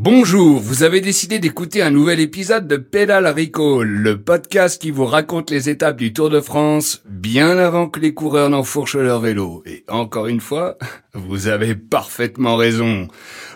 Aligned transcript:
Bonjour, 0.00 0.60
vous 0.60 0.84
avez 0.84 1.00
décidé 1.00 1.40
d'écouter 1.40 1.82
un 1.82 1.90
nouvel 1.90 2.20
épisode 2.20 2.68
de 2.68 2.76
Pédale 2.76 3.26
Recall, 3.26 3.88
le 3.88 4.22
podcast 4.22 4.80
qui 4.80 4.92
vous 4.92 5.06
raconte 5.06 5.50
les 5.50 5.70
étapes 5.70 5.96
du 5.96 6.12
Tour 6.12 6.30
de 6.30 6.40
France 6.40 7.02
bien 7.04 7.58
avant 7.58 7.88
que 7.88 7.98
les 7.98 8.14
coureurs 8.14 8.48
n'enfourchent 8.48 8.94
leur 8.94 9.18
vélo. 9.18 9.64
Et 9.66 9.84
encore 9.88 10.28
une 10.28 10.40
fois, 10.40 10.78
vous 11.14 11.48
avez 11.48 11.74
parfaitement 11.74 12.54
raison. 12.54 13.08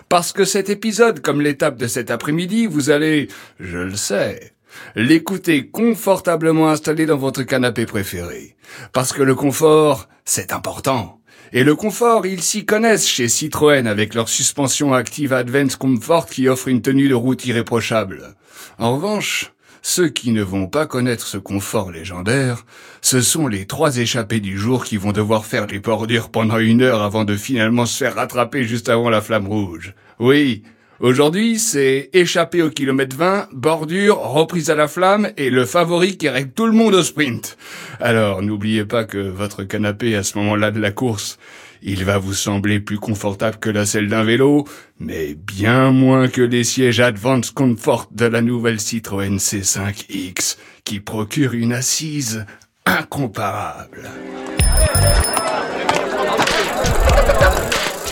Parce 0.09 0.33
que 0.33 0.43
cet 0.43 0.69
épisode, 0.69 1.21
comme 1.21 1.39
l'étape 1.39 1.77
de 1.77 1.87
cet 1.87 2.11
après-midi, 2.11 2.65
vous 2.65 2.89
allez, 2.89 3.29
je 3.61 3.77
le 3.77 3.95
sais, 3.95 4.51
l'écouter 4.97 5.69
confortablement 5.69 6.69
installé 6.69 7.05
dans 7.05 7.15
votre 7.15 7.43
canapé 7.43 7.85
préféré. 7.85 8.57
Parce 8.91 9.13
que 9.13 9.23
le 9.23 9.33
confort, 9.33 10.09
c'est 10.25 10.51
important. 10.51 11.21
Et 11.55 11.63
le 11.63 11.75
confort, 11.75 12.25
ils 12.25 12.41
s'y 12.41 12.65
connaissent 12.65 13.07
chez 13.07 13.27
Citroën 13.27 13.85
avec 13.85 14.15
leur 14.15 14.27
suspension 14.27 14.91
active 14.91 15.33
Advance 15.33 15.75
Comfort 15.75 16.25
qui 16.25 16.49
offre 16.49 16.67
une 16.67 16.81
tenue 16.81 17.07
de 17.07 17.13
route 17.13 17.45
irréprochable. 17.45 18.33
En 18.79 18.95
revanche, 18.95 19.53
ceux 19.83 20.09
qui 20.09 20.31
ne 20.31 20.41
vont 20.41 20.65
pas 20.65 20.87
connaître 20.87 21.27
ce 21.27 21.37
confort 21.37 21.91
légendaire, 21.91 22.65
ce 23.01 23.21
sont 23.21 23.47
les 23.47 23.67
trois 23.67 23.97
échappés 23.97 24.39
du 24.39 24.57
jour 24.57 24.83
qui 24.83 24.97
vont 24.97 25.11
devoir 25.11 25.45
faire 25.45 25.67
des 25.67 25.77
bordures 25.77 26.31
pendant 26.31 26.57
une 26.57 26.81
heure 26.81 27.03
avant 27.03 27.23
de 27.23 27.37
finalement 27.37 27.85
se 27.85 28.03
faire 28.03 28.15
rattraper 28.15 28.63
juste 28.63 28.89
avant 28.89 29.11
la 29.11 29.21
flamme 29.21 29.47
rouge. 29.47 29.93
Oui, 30.17 30.63
Aujourd'hui, 30.99 31.59
c'est 31.59 32.09
échappé 32.13 32.61
au 32.61 32.69
kilomètre 32.69 33.15
20, 33.15 33.49
bordure, 33.51 34.19
reprise 34.19 34.69
à 34.69 34.75
la 34.75 34.87
flamme 34.87 35.29
et 35.37 35.49
le 35.49 35.65
favori 35.65 36.17
qui 36.17 36.29
règle 36.29 36.51
tout 36.51 36.65
le 36.65 36.71
monde 36.71 36.93
au 36.93 37.03
sprint. 37.03 37.57
Alors, 37.99 38.41
n'oubliez 38.41 38.85
pas 38.85 39.03
que 39.03 39.17
votre 39.17 39.63
canapé 39.63 40.15
à 40.15 40.23
ce 40.23 40.37
moment-là 40.37 40.71
de 40.71 40.79
la 40.79 40.91
course, 40.91 41.39
il 41.81 42.05
va 42.05 42.17
vous 42.17 42.33
sembler 42.33 42.79
plus 42.79 42.97
confortable 42.97 43.57
que 43.57 43.69
la 43.69 43.85
selle 43.85 44.07
d'un 44.07 44.23
vélo, 44.23 44.65
mais 44.99 45.33
bien 45.35 45.91
moins 45.91 46.29
que 46.29 46.41
les 46.41 46.63
sièges 46.63 47.01
Advance 47.01 47.51
Comfort 47.51 48.07
de 48.11 48.25
la 48.25 48.41
nouvelle 48.41 48.79
Citroën 48.79 49.37
C5X, 49.37 50.57
qui 50.85 51.01
procure 51.01 51.53
une 51.53 51.73
assise 51.73 52.45
incomparable. 52.85 54.09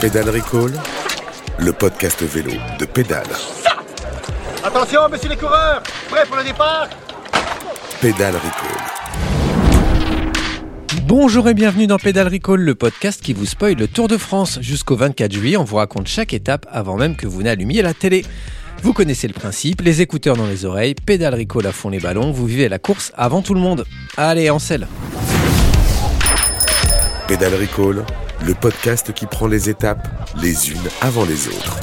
Pédale 0.02 0.30
Recall, 0.30 0.74
le 1.60 1.74
podcast 1.74 2.22
vélo 2.24 2.52
de 2.80 2.86
Pédale. 2.86 3.28
Attention, 4.64 5.10
messieurs 5.10 5.30
les 5.30 5.38
coureurs 5.38 5.82
Prêts 6.10 6.26
pour 6.26 6.38
le 6.38 6.44
départ? 6.44 6.88
Pédale 8.02 8.36
Recall. 8.36 8.78
Bonjour 11.04 11.48
et 11.50 11.54
bienvenue 11.54 11.88
dans 11.88 11.98
Pédale 11.98 12.28
Recall, 12.30 12.62
le 12.62 12.76
podcast 12.76 13.22
qui 13.22 13.34
vous 13.34 13.46
spoil 13.46 13.76
le 13.76 13.88
Tour 13.88 14.08
de 14.08 14.18
France. 14.18 14.60
Jusqu'au 14.62 14.96
24 14.96 15.32
juillet, 15.32 15.58
on 15.58 15.64
vous 15.64 15.76
raconte 15.78 16.08
chaque 16.08 16.34
étape 16.34 16.66
avant 16.72 16.98
même 16.98 17.16
que 17.16 17.28
vous 17.28 17.44
n'allumiez 17.44 17.82
la 17.82 17.94
télé. 17.94 18.26
Vous 18.82 18.94
connaissez 18.94 19.28
le 19.28 19.34
principe, 19.34 19.82
les 19.82 20.02
écouteurs 20.02 20.36
dans 20.36 20.48
les 20.48 20.66
oreilles, 20.66 20.96
Pédale 20.96 21.36
Recall 21.36 21.68
à 21.68 21.72
fond 21.72 21.90
les 21.90 22.00
ballons, 22.00 22.32
vous 22.32 22.46
vivez 22.48 22.68
la 22.70 22.80
course 22.80 23.12
avant 23.16 23.42
tout 23.42 23.54
le 23.54 23.60
monde. 23.60 23.86
Allez, 24.18 24.50
en 24.50 24.58
selle 24.60 24.88
Pédale 27.28 27.54
Recall, 27.56 28.04
le 28.46 28.56
podcast 28.56 29.14
qui 29.14 29.28
prend 29.28 29.46
les 29.46 29.70
étapes 29.70 30.08
les 30.42 30.72
unes 30.72 30.90
avant 31.02 31.26
les 31.26 31.48
autres. 31.48 31.80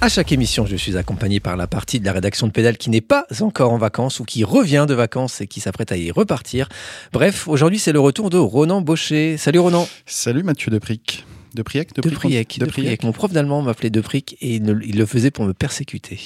À 0.00 0.08
chaque 0.08 0.32
émission, 0.32 0.64
je 0.64 0.76
suis 0.76 0.96
accompagné 0.96 1.40
par 1.40 1.58
la 1.58 1.66
partie 1.66 2.00
de 2.00 2.06
la 2.06 2.12
rédaction 2.12 2.46
de 2.46 2.52
Pédale 2.52 2.78
qui 2.78 2.88
n'est 2.88 3.02
pas 3.02 3.26
encore 3.40 3.72
en 3.72 3.76
vacances 3.76 4.20
ou 4.20 4.24
qui 4.24 4.42
revient 4.44 4.86
de 4.88 4.94
vacances 4.94 5.42
et 5.42 5.46
qui 5.46 5.60
s'apprête 5.60 5.92
à 5.92 5.98
y 5.98 6.10
repartir. 6.10 6.68
Bref, 7.12 7.46
aujourd'hui, 7.48 7.78
c'est 7.78 7.92
le 7.92 8.00
retour 8.00 8.30
de 8.30 8.38
Ronan 8.38 8.80
Baucher. 8.80 9.36
Salut 9.36 9.58
Ronan. 9.58 9.86
Salut 10.06 10.42
Mathieu 10.42 10.70
Depric. 10.70 11.26
Depriec 11.52 11.94
De 11.94 12.08
Priec, 12.08 12.58
de 12.60 12.64
Priec. 12.64 13.02
Mon 13.02 13.12
prof 13.12 13.32
d'allemand 13.32 13.60
m'appelait 13.60 13.90
Depric 13.90 14.36
et 14.40 14.54
il 14.54 14.96
le 14.96 15.06
faisait 15.06 15.32
pour 15.32 15.44
me 15.44 15.52
persécuter. 15.52 16.20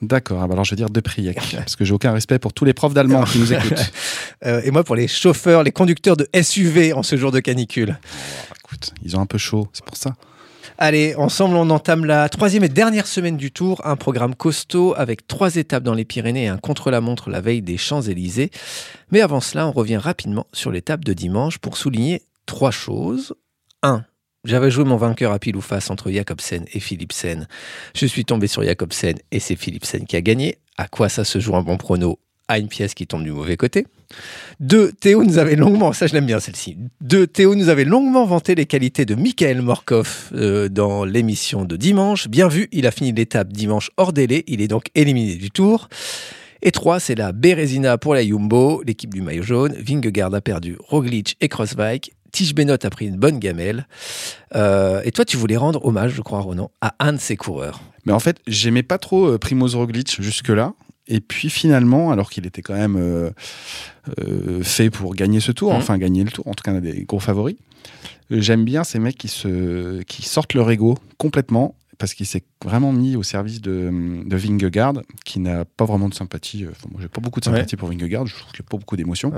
D'accord, 0.00 0.40
ah 0.42 0.46
bah 0.46 0.52
alors 0.52 0.64
je 0.64 0.70
vais 0.70 0.76
dire 0.76 0.90
Depriec, 0.90 1.38
parce 1.56 1.74
que 1.74 1.84
j'ai 1.84 1.92
aucun 1.92 2.12
respect 2.12 2.38
pour 2.38 2.52
tous 2.52 2.64
les 2.64 2.72
profs 2.72 2.94
d'allemand 2.94 3.24
qui 3.24 3.38
nous 3.38 3.52
écoutent. 3.52 3.92
Euh, 4.46 4.60
et 4.62 4.70
moi 4.70 4.84
pour 4.84 4.94
les 4.94 5.08
chauffeurs, 5.08 5.64
les 5.64 5.72
conducteurs 5.72 6.16
de 6.16 6.28
SUV 6.40 6.92
en 6.92 7.02
ce 7.02 7.16
jour 7.16 7.32
de 7.32 7.40
canicule. 7.40 7.98
Écoute, 8.60 8.92
ils 9.02 9.16
ont 9.16 9.20
un 9.20 9.26
peu 9.26 9.36
chaud, 9.36 9.66
c'est 9.72 9.84
pour 9.84 9.96
ça. 9.96 10.14
Allez, 10.80 11.16
ensemble, 11.16 11.56
on 11.56 11.70
entame 11.70 12.04
la 12.04 12.28
troisième 12.28 12.62
et 12.62 12.68
dernière 12.68 13.08
semaine 13.08 13.36
du 13.36 13.50
Tour. 13.50 13.80
Un 13.84 13.96
programme 13.96 14.36
costaud 14.36 14.94
avec 14.96 15.26
trois 15.26 15.56
étapes 15.56 15.82
dans 15.82 15.94
les 15.94 16.04
Pyrénées 16.04 16.44
et 16.44 16.48
un 16.48 16.56
contre-la-montre 16.56 17.30
la 17.30 17.40
veille 17.40 17.62
des 17.62 17.76
Champs-Élysées. 17.76 18.52
Mais 19.10 19.20
avant 19.20 19.40
cela, 19.40 19.66
on 19.66 19.72
revient 19.72 19.96
rapidement 19.96 20.46
sur 20.52 20.70
l'étape 20.70 21.04
de 21.04 21.14
dimanche 21.14 21.58
pour 21.58 21.76
souligner 21.76 22.22
trois 22.46 22.70
choses. 22.70 23.34
1. 23.82 24.04
J'avais 24.48 24.70
joué 24.70 24.84
mon 24.84 24.96
vainqueur 24.96 25.32
à 25.32 25.38
pile 25.38 25.56
ou 25.56 25.60
face 25.60 25.90
entre 25.90 26.10
Jacobsen 26.10 26.64
et 26.72 26.80
Philipsen. 26.80 27.46
Je 27.94 28.06
suis 28.06 28.24
tombé 28.24 28.46
sur 28.46 28.62
Jacobsen 28.62 29.16
et 29.30 29.40
c'est 29.40 29.56
Philipsen 29.56 30.06
qui 30.06 30.16
a 30.16 30.22
gagné. 30.22 30.56
À 30.78 30.88
quoi 30.88 31.10
ça 31.10 31.24
se 31.24 31.38
joue 31.38 31.54
un 31.54 31.60
bon 31.60 31.76
prono? 31.76 32.18
À 32.48 32.58
une 32.58 32.68
pièce 32.68 32.94
qui 32.94 33.06
tombe 33.06 33.24
du 33.24 33.30
mauvais 33.30 33.58
côté. 33.58 33.86
Deux, 34.58 34.90
Théo 34.92 35.22
nous 35.22 35.36
avait 35.36 35.54
longuement, 35.54 35.92
ça 35.92 36.06
je 36.06 36.14
l'aime 36.14 36.24
bien 36.24 36.40
celle-ci. 36.40 36.78
Deux, 37.02 37.26
Théo 37.26 37.54
nous 37.56 37.68
avait 37.68 37.84
longuement 37.84 38.24
vanté 38.24 38.54
les 38.54 38.64
qualités 38.64 39.04
de 39.04 39.14
Michael 39.14 39.60
Morkov 39.60 40.30
euh, 40.32 40.70
dans 40.70 41.04
l'émission 41.04 41.66
de 41.66 41.76
dimanche. 41.76 42.26
Bien 42.28 42.48
vu, 42.48 42.68
il 42.72 42.86
a 42.86 42.90
fini 42.90 43.12
l'étape 43.12 43.52
dimanche 43.52 43.90
hors 43.98 44.14
délai, 44.14 44.44
il 44.46 44.62
est 44.62 44.68
donc 44.68 44.86
éliminé 44.94 45.34
du 45.34 45.50
tour. 45.50 45.90
Et 46.62 46.72
trois, 46.72 46.98
c'est 46.98 47.14
la 47.14 47.32
Bérésina 47.32 47.98
pour 47.98 48.14
la 48.14 48.26
Jumbo, 48.26 48.82
l'équipe 48.84 49.14
du 49.14 49.22
maillot 49.22 49.44
jaune. 49.44 49.74
Vingegaard 49.78 50.34
a 50.34 50.40
perdu 50.40 50.76
Roglic 50.80 51.36
et 51.40 51.48
Crossbike. 51.48 52.14
Tige 52.32 52.54
Bennett 52.54 52.84
a 52.84 52.90
pris 52.90 53.06
une 53.06 53.16
bonne 53.16 53.38
gamelle. 53.38 53.86
Euh, 54.54 55.00
et 55.04 55.12
toi, 55.12 55.24
tu 55.24 55.36
voulais 55.36 55.56
rendre 55.56 55.84
hommage, 55.84 56.12
je 56.12 56.22
crois, 56.22 56.40
Ronan, 56.40 56.70
à 56.80 56.94
un 57.00 57.12
de 57.12 57.18
ses 57.18 57.36
coureurs. 57.36 57.80
Mais 58.04 58.12
en 58.12 58.18
fait, 58.20 58.38
j'aimais 58.46 58.82
pas 58.82 58.98
trop 58.98 59.26
euh, 59.26 59.38
Primoz 59.38 59.74
Roglic 59.74 60.20
jusque-là. 60.20 60.74
Et 61.10 61.20
puis 61.20 61.48
finalement, 61.48 62.10
alors 62.10 62.28
qu'il 62.28 62.46
était 62.46 62.60
quand 62.60 62.74
même 62.74 62.96
euh, 62.98 63.30
fait 64.62 64.90
pour 64.90 65.14
gagner 65.14 65.40
ce 65.40 65.52
tour, 65.52 65.72
Mhm. 65.72 65.78
enfin 65.78 65.96
gagner 65.96 66.22
le 66.22 66.30
tour, 66.30 66.46
en 66.46 66.52
tout 66.54 66.62
cas 66.62 66.72
un 66.72 66.80
des 66.80 67.04
gros 67.04 67.18
favoris, 67.18 67.56
j'aime 68.30 68.64
bien 68.64 68.84
ces 68.84 68.98
mecs 68.98 69.16
qui, 69.16 69.28
se, 69.28 70.02
qui 70.02 70.22
sortent 70.22 70.52
leur 70.52 70.70
ego 70.70 70.98
complètement 71.16 71.74
parce 71.96 72.12
qu'il 72.14 72.26
s'est 72.26 72.44
vraiment 72.64 72.92
mis 72.92 73.16
au 73.16 73.22
service 73.22 73.60
de, 73.62 73.90
de 74.24 74.36
Vingegaard, 74.36 74.94
qui 75.24 75.40
n'a 75.40 75.64
pas 75.64 75.84
vraiment 75.86 76.08
de 76.10 76.14
sympathie. 76.14 76.64
Enfin, 76.70 76.88
moi, 76.92 77.00
j'ai 77.02 77.08
pas 77.08 77.20
beaucoup 77.22 77.40
de 77.40 77.44
sympathie 77.46 77.76
pour 77.76 77.88
Vingegaard, 77.88 78.26
je 78.26 78.34
trouve 78.36 78.52
qu'il 78.52 78.62
n'y 78.62 78.66
a 78.68 78.70
pas 78.70 78.76
beaucoup 78.76 78.96
d'émotion. 78.96 79.32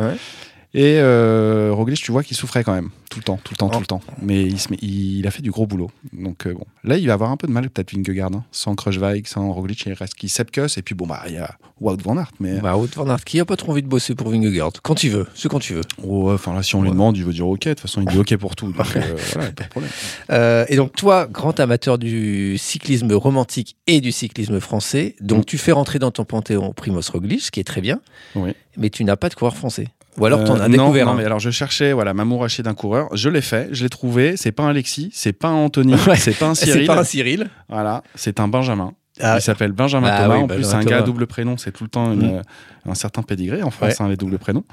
Et 0.73 0.99
euh, 1.01 1.71
Roglic, 1.73 2.01
tu 2.01 2.13
vois 2.13 2.23
qu'il 2.23 2.37
souffrait 2.37 2.63
quand 2.63 2.73
même, 2.75 2.91
tout 3.11 3.19
le 3.19 3.25
temps, 3.25 3.41
tout 3.43 3.53
le 3.53 3.57
temps, 3.57 3.69
Oh. 3.73 3.75
tout 3.75 3.81
le 3.81 3.87
temps. 3.87 4.01
Mais 4.23 4.43
il, 4.45 4.61
se 4.61 4.71
met- 4.71 4.79
il 4.81 5.27
a 5.27 5.33
fait 5.33 5.43
du 5.43 5.51
gros 5.51 5.67
boulot. 5.67 5.91
Donc 6.13 6.47
euh, 6.47 6.55
bon, 6.55 6.65
là, 6.85 6.97
il 6.97 7.09
va 7.09 7.15
avoir 7.15 7.33
un 7.33 7.37
peu 7.37 7.49
de 7.49 7.53
mal 7.53 7.69
peut-être 7.71 7.93
Vingegaard, 7.93 8.31
hein. 8.33 8.45
sans 8.53 8.77
Kruijswijk, 8.77 9.27
sans 9.27 9.51
Roglic, 9.53 9.83
il 9.87 9.93
reste 9.95 10.15
qui 10.15 10.29
Sepkus, 10.29 10.79
et 10.79 10.83
puis 10.83 10.95
bon, 10.95 11.09
bah 11.09 11.23
il 11.27 11.33
y 11.35 11.39
a 11.39 11.57
Wout 11.81 11.97
van 12.05 12.17
Aert. 12.19 12.31
Mais 12.39 12.61
Bah, 12.61 12.77
Wout 12.77 12.87
van 12.95 13.09
Aert, 13.11 13.25
qui 13.25 13.41
a 13.41 13.45
pas 13.45 13.57
trop 13.57 13.73
envie 13.73 13.83
de 13.83 13.89
bosser 13.89 14.15
pour 14.15 14.31
Vingegaard 14.31 14.71
Quand 14.85 15.03
il 15.03 15.11
veut, 15.11 15.27
c'est 15.35 15.49
quand 15.49 15.59
tu 15.59 15.75
veux. 15.75 15.83
oh, 16.07 16.31
enfin 16.33 16.55
là, 16.55 16.63
si 16.63 16.77
on 16.77 16.83
lui 16.83 16.91
demande, 16.91 17.17
il 17.17 17.25
veut 17.25 17.33
dire 17.33 17.49
ok. 17.49 17.65
De 17.65 17.71
toute 17.71 17.81
façon, 17.81 18.03
il 18.03 18.07
dit 18.09 18.19
ok 18.21 18.37
pour 18.37 18.55
tout. 18.55 18.71
Donc 18.71 18.97
euh, 18.97 19.17
voilà, 19.35 19.51
pas 19.51 19.65
de 19.65 19.69
problème. 19.71 20.67
Et 20.69 20.77
donc 20.77 20.93
toi, 20.95 21.27
grand 21.27 21.59
amateur 21.59 21.99
du 21.99 22.57
cyclisme 22.59 23.13
romantique 23.13 23.77
et 23.89 24.01
du 24.01 24.13
cyclisme 24.13 24.61
français, 24.61 25.17
donc 25.21 25.41
Mm. 25.41 25.45
tu 25.47 25.59
fais 25.59 25.73
rentrer 25.73 25.99
dans 25.99 26.13
ton 26.13 26.25
panthéon 26.25 26.73
Primoz 26.75 27.09
Roglic, 27.11 27.41
ce 27.41 27.51
qui 27.51 27.59
est 27.59 27.65
très 27.65 27.81
bien, 27.81 28.01
Oui. 28.37 28.53
mais 28.77 28.89
tu 28.91 29.03
n'as 29.03 29.17
pas 29.17 29.29
de 29.31 29.35
coureur 29.35 29.57
français. 29.57 29.89
Ou 30.19 30.27
alors 30.27 30.41
en 30.41 30.57
Euh, 30.57 30.61
as 30.65 30.69
non, 30.69 30.85
découvert 30.85 31.07
non, 31.07 31.13
un. 31.13 31.15
mais 31.17 31.25
alors 31.25 31.39
je 31.39 31.51
cherchais 31.51 31.93
voilà 31.93 32.15
m'amour 32.15 32.45
haché 32.45 32.63
d'un 32.63 32.75
coureur. 32.75 33.09
Je 33.15 33.29
l'ai 33.29 33.41
fait, 33.43 33.69
je 33.73 33.85
l'ai 33.85 33.89
trouvé. 33.91 34.37
C'est 34.37 34.53
pas 34.53 34.65
un 34.65 34.69
Alexis, 34.71 35.11
c'est 35.15 35.33
pas 35.33 35.49
un 35.49 35.55
Anthony, 35.55 35.95
Ouais. 36.09 36.17
c'est 36.17 36.37
pas 36.37 36.47
un 36.49 36.55
C'est 36.57 36.67
Cyril. 36.67 36.87
pas 36.87 36.99
un 36.99 37.05
Cyril. 37.05 37.49
Voilà, 37.69 38.03
c'est 38.15 38.41
un 38.41 38.49
Benjamin. 38.49 38.93
Ah, 39.23 39.37
Il 39.39 39.43
s'appelle 39.43 39.73
Benjamin 39.73 40.09
Ah 40.11 40.23
Thomas. 40.23 40.37
oui, 40.37 40.43
en 40.45 40.47
plus, 40.49 40.65
c'est 40.65 40.75
un 40.77 40.83
gars 40.83 40.99
à 40.99 41.03
double 41.03 41.27
prénom. 41.27 41.59
C'est 41.59 41.73
tout 41.73 41.85
le 41.85 41.91
temps 41.91 42.11
une, 42.13 42.21
Mm. 42.21 42.35
euh, 42.37 42.43
un 42.91 42.95
certain 42.95 43.23
pédigré 43.23 43.63
en 43.63 43.71
France, 43.71 43.99
Ouais. 43.99 44.03
hein, 44.03 44.09
les 44.09 44.17
doubles 44.17 44.39
prénoms. 44.39 44.65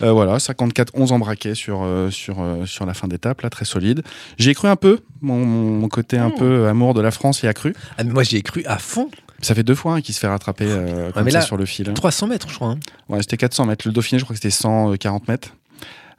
Euh, 0.00 0.10
voilà, 0.12 0.38
54, 0.38 0.92
11 0.94 1.12
embraqués 1.12 1.54
sur, 1.54 1.82
euh, 1.82 2.08
sur, 2.10 2.40
euh, 2.40 2.64
sur 2.64 2.86
la 2.86 2.94
fin 2.94 3.08
d'étape, 3.08 3.42
là, 3.42 3.50
très 3.50 3.66
solide. 3.66 4.02
J'y 4.38 4.50
ai 4.50 4.54
cru 4.54 4.68
un 4.68 4.76
peu. 4.76 5.00
Mon, 5.20 5.44
mon 5.44 5.88
côté 5.88 6.16
un 6.16 6.28
Mm. 6.30 6.34
peu 6.34 6.66
amour 6.68 6.94
de 6.94 7.02
la 7.02 7.10
France 7.10 7.42
y 7.42 7.46
a 7.46 7.52
cru. 7.52 7.74
Ah, 7.98 8.04
mais 8.04 8.12
moi 8.12 8.22
j'y 8.22 8.36
ai 8.38 8.42
cru 8.42 8.62
à 8.64 8.78
fond. 8.78 9.10
Ça 9.42 9.54
fait 9.54 9.62
deux 9.62 9.74
fois 9.74 9.94
hein, 9.94 10.00
qu'il 10.00 10.14
se 10.14 10.20
fait 10.20 10.26
rattraper 10.28 10.66
euh, 10.68 11.10
comme 11.12 11.28
ça 11.30 11.38
là, 11.38 11.44
sur 11.44 11.56
le 11.56 11.64
fil. 11.66 11.88
hein. 11.88 11.94
300 11.94 12.26
mètres, 12.26 12.48
je 12.50 12.54
crois. 12.56 12.68
hein. 12.70 12.78
Ouais, 13.08 13.20
c'était 13.20 13.36
400 13.36 13.66
mètres. 13.66 13.86
Le 13.86 13.92
Dauphiné, 13.92 14.18
je 14.18 14.24
crois 14.24 14.34
que 14.34 14.38
c'était 14.42 14.50
140 14.50 15.28
mètres. 15.28 15.50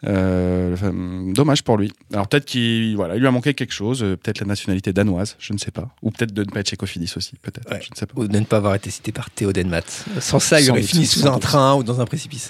Euh, 0.07 0.73
enfin, 0.73 0.91
dommage 1.31 1.63
pour 1.63 1.77
lui. 1.77 1.93
Alors 2.11 2.27
peut-être 2.27 2.45
qu'il 2.45 2.95
voilà, 2.95 3.15
il 3.15 3.19
lui 3.19 3.27
a 3.27 3.31
manqué 3.31 3.53
quelque 3.53 3.71
chose, 3.73 4.01
euh, 4.01 4.15
peut-être 4.17 4.39
la 4.39 4.47
nationalité 4.47 4.93
danoise, 4.93 5.35
je 5.37 5.53
ne 5.53 5.59
sais 5.59 5.69
pas, 5.69 5.89
ou 6.01 6.09
peut-être 6.09 6.33
de 6.33 6.43
ne 6.43 6.49
pas 6.49 6.61
être 6.61 6.75
Cofidis 6.75 7.13
aussi, 7.17 7.33
peut-être, 7.39 7.69
Ouais. 7.71 7.79
je 7.83 7.89
ne 7.91 7.95
sais 7.95 8.07
pas. 8.07 8.13
Ou 8.19 8.27
de 8.27 8.39
ne 8.39 8.43
pas 8.45 8.57
avoir 8.57 8.73
été 8.73 8.89
cité 8.89 9.11
par 9.11 9.29
Théo 9.29 9.53
Denmat. 9.53 9.81
Sans 10.19 10.39
ça, 10.39 10.59
il 10.59 10.71
aurait 10.71 10.81
fini 10.81 11.05
sous 11.05 11.27
un 11.27 11.37
train 11.37 11.75
ou 11.75 11.83
dans 11.83 12.01
un 12.01 12.05
précipice. 12.05 12.49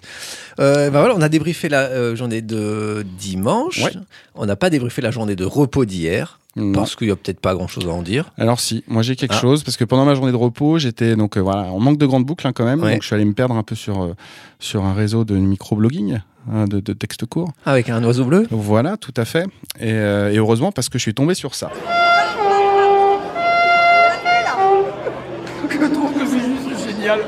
Euh, 0.62 0.90
bah 0.92 1.00
voilà, 1.02 1.14
on 1.14 1.22
a 1.22 1.28
débriefé 1.28 1.68
la 1.68 1.88
euh, 1.88 2.16
journée 2.16 2.42
de 2.42 3.06
dimanche. 3.20 3.84
Ouais. 3.84 3.92
On 4.36 4.46
n'a 4.46 4.56
pas 4.56 4.70
débriefé 4.70 5.02
la 5.02 5.12
journée 5.12 5.36
de 5.36 5.44
repos 5.44 5.84
d'hier. 5.84 6.40
Non. 6.58 6.74
Parce 6.74 6.98
qu'il 6.98 7.08
n'y 7.08 7.14
a 7.14 7.16
peut-être 7.16 7.40
pas 7.40 7.54
grand-chose 7.54 7.88
à 7.88 7.92
en 7.92 8.02
dire. 8.02 8.34
Alors 8.38 8.60
si, 8.60 8.84
moi 8.88 9.02
j'ai 9.04 9.16
quelque 9.16 9.36
ah. 9.36 9.40
chose, 9.40 9.64
parce 9.64 9.78
que 9.78 9.86
pendant 9.86 10.04
ma 10.04 10.16
journée 10.16 10.34
de 10.34 10.38
repos, 10.38 10.80
j'étais 10.80 11.16
donc 11.16 11.38
euh, 11.38 11.40
voilà, 11.40 11.64
en 11.64 11.80
manque 11.80 11.98
de 11.98 12.06
grandes 12.06 12.26
boucles 12.26 12.46
hein, 12.46 12.52
quand 12.54 12.66
même, 12.66 12.82
donc 12.82 13.02
je 13.02 13.06
suis 13.06 13.16
allé 13.16 13.24
me 13.24 13.34
perdre 13.34 13.56
un 13.56 13.64
peu 13.64 13.76
sur, 13.76 14.02
euh, 14.04 14.16
sur 14.60 14.84
un 14.84 14.94
réseau 14.94 15.24
de 15.24 15.36
microblogging, 15.38 16.20
hein, 16.52 16.66
de, 16.66 16.82
de 16.82 16.94
textes 16.94 17.26
courts. 17.26 17.54
Ah, 17.66 17.72
avec 17.72 17.90
un 17.90 18.04
oiseau 18.04 18.26
bleu 18.26 18.48
Voilà, 18.52 18.98
tout 18.98 19.14
à 19.16 19.24
fait. 19.24 19.46
Et, 19.80 19.94
euh, 19.94 20.34
et 20.34 20.38
heureusement 20.38 20.74
parce 20.74 20.90
que 20.90 20.98
je 20.98 21.04
suis 21.04 21.14
tombé 21.14 21.36
sur 21.36 21.56
ça. 21.56 21.72
Je 25.70 25.88
trouve 25.88 26.14
que 26.14 26.26
c'est 26.28 26.92
génial. 26.92 27.22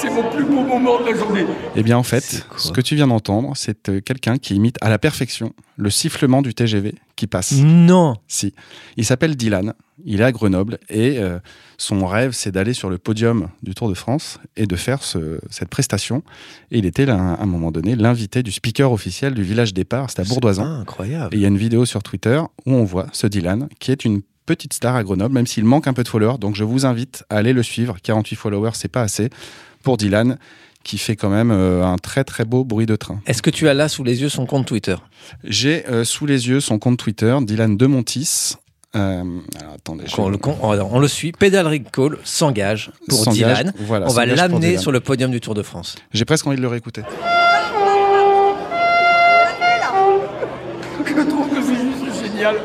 C'est 0.00 0.10
mon 0.10 0.30
plus 0.30 0.44
beau 0.44 0.62
moment 0.62 1.00
de 1.00 1.10
la 1.10 1.16
journée. 1.16 1.44
Eh 1.76 1.82
bien, 1.82 1.98
en 1.98 2.02
fait, 2.02 2.46
ce 2.56 2.72
que 2.72 2.80
tu 2.80 2.94
viens 2.94 3.06
d'entendre, 3.08 3.52
c'est 3.54 3.88
euh, 3.88 4.00
quelqu'un 4.00 4.38
qui 4.38 4.54
imite 4.54 4.76
à 4.80 4.88
la 4.88 4.98
perfection 4.98 5.52
le 5.76 5.90
sifflement 5.90 6.40
du 6.42 6.54
TGV 6.54 6.94
qui 7.16 7.26
passe. 7.26 7.52
Non 7.60 8.16
Si. 8.28 8.54
Il 8.96 9.04
s'appelle 9.04 9.36
Dylan, 9.36 9.74
il 10.04 10.20
est 10.20 10.24
à 10.24 10.32
Grenoble 10.32 10.78
et 10.88 11.18
euh, 11.18 11.38
son 11.76 12.06
rêve, 12.06 12.32
c'est 12.32 12.50
d'aller 12.50 12.72
sur 12.72 12.88
le 12.88 12.96
podium 12.98 13.48
du 13.62 13.74
Tour 13.74 13.88
de 13.88 13.94
France 13.94 14.38
et 14.56 14.66
de 14.66 14.76
faire 14.76 15.02
ce- 15.02 15.38
cette 15.50 15.68
prestation. 15.68 16.22
Et 16.70 16.78
il 16.78 16.86
était, 16.86 17.04
là, 17.06 17.14
à 17.16 17.42
un 17.42 17.46
moment 17.46 17.70
donné, 17.70 17.94
l'invité 17.96 18.42
du 18.42 18.52
speaker 18.52 18.92
officiel 18.92 19.34
du 19.34 19.42
village 19.42 19.74
départ, 19.74 20.08
c'était 20.08 20.22
à 20.22 20.24
Bourdoisan. 20.24 20.64
Incroyable. 20.64 21.34
Et 21.34 21.38
il 21.38 21.42
y 21.42 21.44
a 21.44 21.48
une 21.48 21.58
vidéo 21.58 21.84
sur 21.84 22.02
Twitter 22.02 22.40
où 22.66 22.72
on 22.72 22.84
voit 22.84 23.06
ce 23.12 23.26
Dylan, 23.26 23.68
qui 23.80 23.90
est 23.92 24.04
une 24.04 24.22
petite 24.46 24.72
star 24.72 24.96
à 24.96 25.04
Grenoble, 25.04 25.34
même 25.34 25.46
s'il 25.46 25.64
manque 25.64 25.86
un 25.86 25.92
peu 25.92 26.02
de 26.02 26.08
followers. 26.08 26.38
Donc 26.38 26.56
je 26.56 26.64
vous 26.64 26.86
invite 26.86 27.24
à 27.30 27.36
aller 27.36 27.52
le 27.52 27.62
suivre. 27.62 27.96
48 28.02 28.34
followers, 28.36 28.70
c'est 28.74 28.88
pas 28.88 29.02
assez 29.02 29.28
pour 29.82 29.96
Dylan, 29.96 30.36
qui 30.82 30.96
fait 30.98 31.16
quand 31.16 31.28
même 31.28 31.50
euh, 31.50 31.84
un 31.84 31.96
très 31.96 32.24
très 32.24 32.44
beau 32.44 32.64
bruit 32.64 32.86
de 32.86 32.96
train. 32.96 33.20
Est-ce 33.26 33.42
que 33.42 33.50
tu 33.50 33.68
as 33.68 33.74
là 33.74 33.88
sous 33.88 34.02
les 34.04 34.22
yeux 34.22 34.28
son 34.28 34.46
compte 34.46 34.66
Twitter? 34.66 34.96
J'ai 35.44 35.86
euh, 35.88 36.04
sous 36.04 36.26
les 36.26 36.48
yeux 36.48 36.60
son 36.60 36.78
compte 36.78 36.98
Twitter, 36.98 37.36
Dylan 37.42 37.76
de 37.76 37.86
Montis. 37.86 38.54
Euh, 38.96 39.22
alors, 39.60 39.74
attendez, 39.74 40.04
je- 40.06 40.20
on 40.20 40.28
le, 40.28 40.36
con- 40.38 40.56
on, 40.62 40.72
on 40.72 40.98
le 40.98 41.06
suit. 41.06 41.30
Pedal 41.32 41.66
Recall 41.66 42.18
s'engage 42.24 42.90
pour 43.08 43.24
Dylan. 43.28 43.72
voilà, 43.78 44.06
on 44.08 44.12
va 44.12 44.26
l'amener 44.26 44.78
sur 44.78 44.90
le 44.90 45.00
podium 45.00 45.30
du 45.30 45.40
Tour 45.40 45.54
de 45.54 45.62
France. 45.62 45.94
J'ai 46.12 46.24
presque 46.24 46.46
envie 46.46 46.56
de 46.56 46.62
le 46.62 46.68
réécouter. 46.68 47.02
Je 51.06 51.22
trouve 51.22 51.48
que 51.50 51.62
c'est 51.62 52.28
génial. 52.28 52.56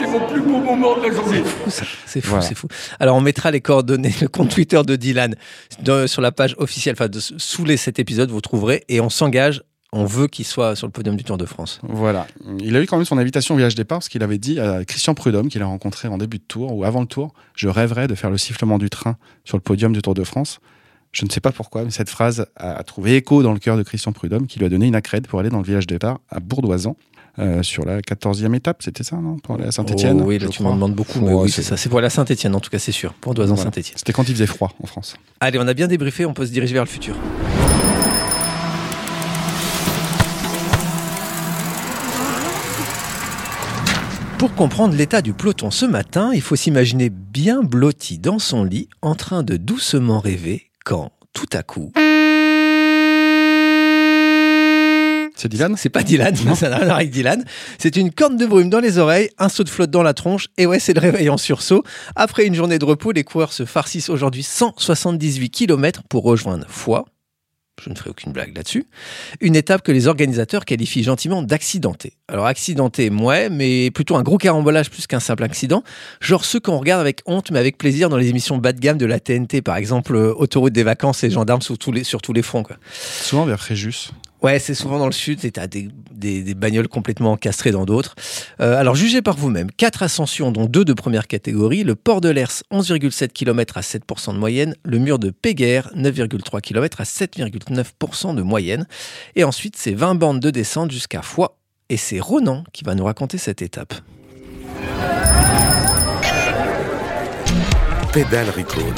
C'est 0.00 0.06
mon 0.10 0.26
plus 0.26 0.40
beau 0.40 0.58
moment 0.60 0.96
de 0.96 1.02
la 1.08 1.14
journée. 1.14 1.42
C'est 1.68 2.20
fou, 2.20 2.30
Voilà. 2.30 2.42
c'est 2.42 2.54
fou. 2.54 2.68
Alors 2.98 3.16
on 3.16 3.20
mettra 3.20 3.50
les 3.50 3.60
coordonnées, 3.60 4.14
le 4.20 4.28
compte 4.28 4.50
Twitter 4.50 4.80
de 4.84 4.96
Dylan 4.96 5.34
de- 5.82 6.06
sur 6.06 6.22
la 6.22 6.32
page 6.32 6.54
officielle, 6.58 6.94
enfin 6.98 7.08
de- 7.08 7.20
sous 7.20 7.64
les, 7.64 7.76
cet 7.76 7.98
épisode, 7.98 8.30
vous 8.30 8.40
trouverez. 8.40 8.84
Et 8.88 9.00
on 9.00 9.10
s'engage, 9.10 9.62
on 9.92 10.04
veut 10.04 10.26
qu'il 10.26 10.44
soit 10.46 10.74
sur 10.76 10.86
le 10.86 10.92
podium 10.92 11.16
du 11.16 11.24
Tour 11.24 11.36
de 11.36 11.44
France. 11.44 11.80
Voilà. 11.82 12.26
Il 12.60 12.74
a 12.76 12.80
eu 12.82 12.86
quand 12.86 12.96
même 12.96 13.04
son 13.04 13.18
invitation 13.18 13.54
au 13.54 13.58
village 13.58 13.74
départ 13.74 13.98
parce 13.98 14.08
qu'il 14.08 14.22
avait 14.22 14.38
dit 14.38 14.58
à 14.58 14.84
Christian 14.84 15.14
Prudhomme, 15.14 15.48
qu'il 15.48 15.62
a 15.62 15.66
rencontré 15.66 16.08
en 16.08 16.16
début 16.18 16.38
de 16.38 16.44
tour 16.44 16.74
ou 16.74 16.84
avant 16.84 17.00
le 17.00 17.06
tour, 17.06 17.34
je 17.54 17.68
rêverais 17.68 18.06
de 18.08 18.14
faire 18.14 18.30
le 18.30 18.38
sifflement 18.38 18.78
du 18.78 18.88
train 18.88 19.16
sur 19.44 19.56
le 19.56 19.62
podium 19.62 19.92
du 19.92 20.00
Tour 20.00 20.14
de 20.14 20.24
France. 20.24 20.60
Je 21.12 21.24
ne 21.24 21.30
sais 21.30 21.40
pas 21.40 21.50
pourquoi, 21.50 21.82
mais 21.84 21.90
cette 21.90 22.08
phrase 22.08 22.46
a 22.56 22.70
a 22.76 22.82
trouvé 22.84 23.16
écho 23.16 23.42
dans 23.42 23.52
le 23.52 23.58
cœur 23.58 23.76
de 23.76 23.82
Christian 23.82 24.12
Prudhomme, 24.12 24.46
qui 24.46 24.60
lui 24.60 24.66
a 24.66 24.68
donné 24.68 24.86
une 24.86 24.94
accrède 24.94 25.26
pour 25.26 25.40
aller 25.40 25.48
dans 25.50 25.58
le 25.58 25.64
village 25.64 25.88
départ 25.88 26.20
à 26.28 26.38
Bourdoisan, 26.38 26.96
euh, 27.38 27.62
sur 27.62 27.84
la 27.84 28.00
14e 28.00 28.54
étape, 28.54 28.82
c'était 28.82 29.04
ça, 29.04 29.16
non 29.16 29.36
Pour 29.38 29.54
aller 29.54 29.66
à 29.66 29.72
Saint-Etienne 29.72 30.20
Oh 30.22 30.26
oui, 30.26 30.38
là 30.38 30.48
tu 30.48 30.62
m'en 30.62 30.74
demandes 30.74 30.94
beaucoup, 30.94 31.20
mais 31.20 31.32
oui, 31.32 31.50
c'est 31.50 31.62
ça. 31.62 31.76
C'est 31.76 31.88
pour 31.88 32.00
la 32.00 32.10
Saint-Etienne, 32.10 32.54
en 32.54 32.60
tout 32.60 32.70
cas, 32.70 32.78
c'est 32.78 32.92
sûr. 32.92 33.12
Pour 33.14 33.34
Doisan 33.34 33.54
Voilà. 33.54 33.70
Saint-Etienne. 33.70 33.96
C'était 33.96 34.12
quand 34.12 34.28
il 34.28 34.34
faisait 34.34 34.46
froid 34.46 34.72
en 34.82 34.86
France. 34.86 35.16
Allez, 35.40 35.58
on 35.58 35.66
a 35.66 35.74
bien 35.74 35.88
débriefé, 35.88 36.26
on 36.26 36.34
peut 36.34 36.46
se 36.46 36.52
diriger 36.52 36.74
vers 36.74 36.84
le 36.84 36.88
futur. 36.88 37.14
Pour 44.38 44.54
comprendre 44.54 44.94
l'état 44.94 45.20
du 45.20 45.34
peloton 45.34 45.70
ce 45.70 45.84
matin, 45.84 46.30
il 46.32 46.40
faut 46.40 46.56
s'imaginer 46.56 47.10
bien 47.10 47.62
blotti 47.62 48.18
dans 48.18 48.38
son 48.38 48.64
lit, 48.64 48.88
en 49.02 49.14
train 49.14 49.42
de 49.42 49.58
doucement 49.58 50.18
rêver, 50.18 50.70
quand, 50.84 51.12
tout 51.34 51.48
à 51.52 51.62
coup... 51.62 51.92
C'est 55.40 55.48
Dylan 55.48 55.74
C'est 55.78 55.88
pas 55.88 56.02
Dylan, 56.02 56.36
ça 56.54 56.68
n'a 56.68 56.76
rien 56.76 56.82
à 56.82 56.84
voir 56.84 56.96
avec 56.98 57.08
Dylan. 57.08 57.42
C'est 57.78 57.96
une 57.96 58.12
corne 58.12 58.36
de 58.36 58.44
brume 58.44 58.68
dans 58.68 58.78
les 58.78 58.98
oreilles, 58.98 59.30
un 59.38 59.48
saut 59.48 59.64
de 59.64 59.70
flotte 59.70 59.90
dans 59.90 60.02
la 60.02 60.12
tronche, 60.12 60.48
et 60.58 60.66
ouais, 60.66 60.78
c'est 60.78 60.92
le 60.92 61.00
réveil 61.00 61.30
en 61.30 61.38
sursaut. 61.38 61.82
Après 62.14 62.44
une 62.44 62.54
journée 62.54 62.78
de 62.78 62.84
repos, 62.84 63.10
les 63.12 63.24
coureurs 63.24 63.54
se 63.54 63.64
farcissent 63.64 64.10
aujourd'hui 64.10 64.42
178 64.42 65.48
km 65.48 66.02
pour 66.10 66.24
rejoindre 66.24 66.66
Foix. 66.68 67.06
Je 67.82 67.88
ne 67.88 67.94
ferai 67.94 68.10
aucune 68.10 68.32
blague 68.32 68.54
là-dessus. 68.54 68.84
Une 69.40 69.56
étape 69.56 69.80
que 69.80 69.92
les 69.92 70.08
organisateurs 70.08 70.66
qualifient 70.66 71.04
gentiment 71.04 71.42
d'accidentée. 71.42 72.12
Alors 72.28 72.44
accidenté, 72.44 73.08
ouais, 73.08 73.48
mais 73.48 73.90
plutôt 73.90 74.16
un 74.16 74.22
gros 74.22 74.36
carambolage 74.36 74.90
plus 74.90 75.06
qu'un 75.06 75.20
simple 75.20 75.44
accident. 75.44 75.82
Genre 76.20 76.44
ceux 76.44 76.60
qu'on 76.60 76.76
regarde 76.76 77.00
avec 77.00 77.22
honte, 77.24 77.50
mais 77.50 77.58
avec 77.58 77.78
plaisir 77.78 78.10
dans 78.10 78.18
les 78.18 78.28
émissions 78.28 78.58
bas 78.58 78.74
de 78.74 78.80
gamme 78.80 78.98
de 78.98 79.06
la 79.06 79.18
TNT, 79.18 79.62
par 79.62 79.76
exemple 79.76 80.14
euh, 80.14 80.34
Autoroute 80.34 80.74
des 80.74 80.82
vacances 80.82 81.24
et 81.24 81.30
Gendarmes 81.30 81.62
sur 81.62 81.78
tous 81.78 81.92
les, 81.92 82.04
sur 82.04 82.20
tous 82.20 82.34
les 82.34 82.42
fronts. 82.42 82.64
Quoi. 82.64 82.76
Souvent 82.92 83.46
vers 83.46 83.58
Fréjus. 83.58 84.10
Ouais, 84.42 84.58
c'est 84.58 84.74
souvent 84.74 84.98
dans 84.98 85.06
le 85.06 85.12
sud 85.12 85.44
et 85.44 85.50
t'as 85.50 85.66
des, 85.66 85.88
des, 86.12 86.54
bagnoles 86.54 86.88
complètement 86.88 87.32
encastrées 87.32 87.72
dans 87.72 87.84
d'autres. 87.84 88.14
Euh, 88.60 88.78
alors 88.78 88.94
jugez 88.94 89.20
par 89.20 89.36
vous-même. 89.36 89.70
Quatre 89.70 90.02
ascensions, 90.02 90.50
dont 90.50 90.64
deux 90.64 90.84
de 90.84 90.94
première 90.94 91.26
catégorie. 91.26 91.84
Le 91.84 91.94
port 91.94 92.20
de 92.20 92.30
l'Ers, 92.30 92.62
11,7 92.72 93.28
km 93.28 93.76
à 93.76 93.82
7% 93.82 94.32
de 94.32 94.38
moyenne. 94.38 94.74
Le 94.82 94.98
mur 94.98 95.18
de 95.18 95.30
Péguerre, 95.30 95.90
9,3 95.94 96.60
km 96.60 97.00
à 97.00 97.04
7,9% 97.04 98.34
de 98.34 98.42
moyenne. 98.42 98.86
Et 99.36 99.44
ensuite, 99.44 99.76
c'est 99.76 99.92
20 99.92 100.14
bandes 100.14 100.40
de 100.40 100.50
descente 100.50 100.90
jusqu'à 100.90 101.22
Foix. 101.22 101.58
Et 101.90 101.96
c'est 101.96 102.20
Ronan 102.20 102.64
qui 102.72 102.84
va 102.84 102.94
nous 102.94 103.04
raconter 103.04 103.36
cette 103.36 103.62
étape. 103.62 103.94
Pédale 108.12 108.50
Recall. 108.50 108.94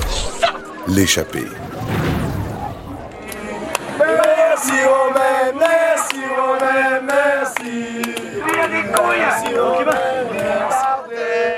L'échappée. 0.89 1.47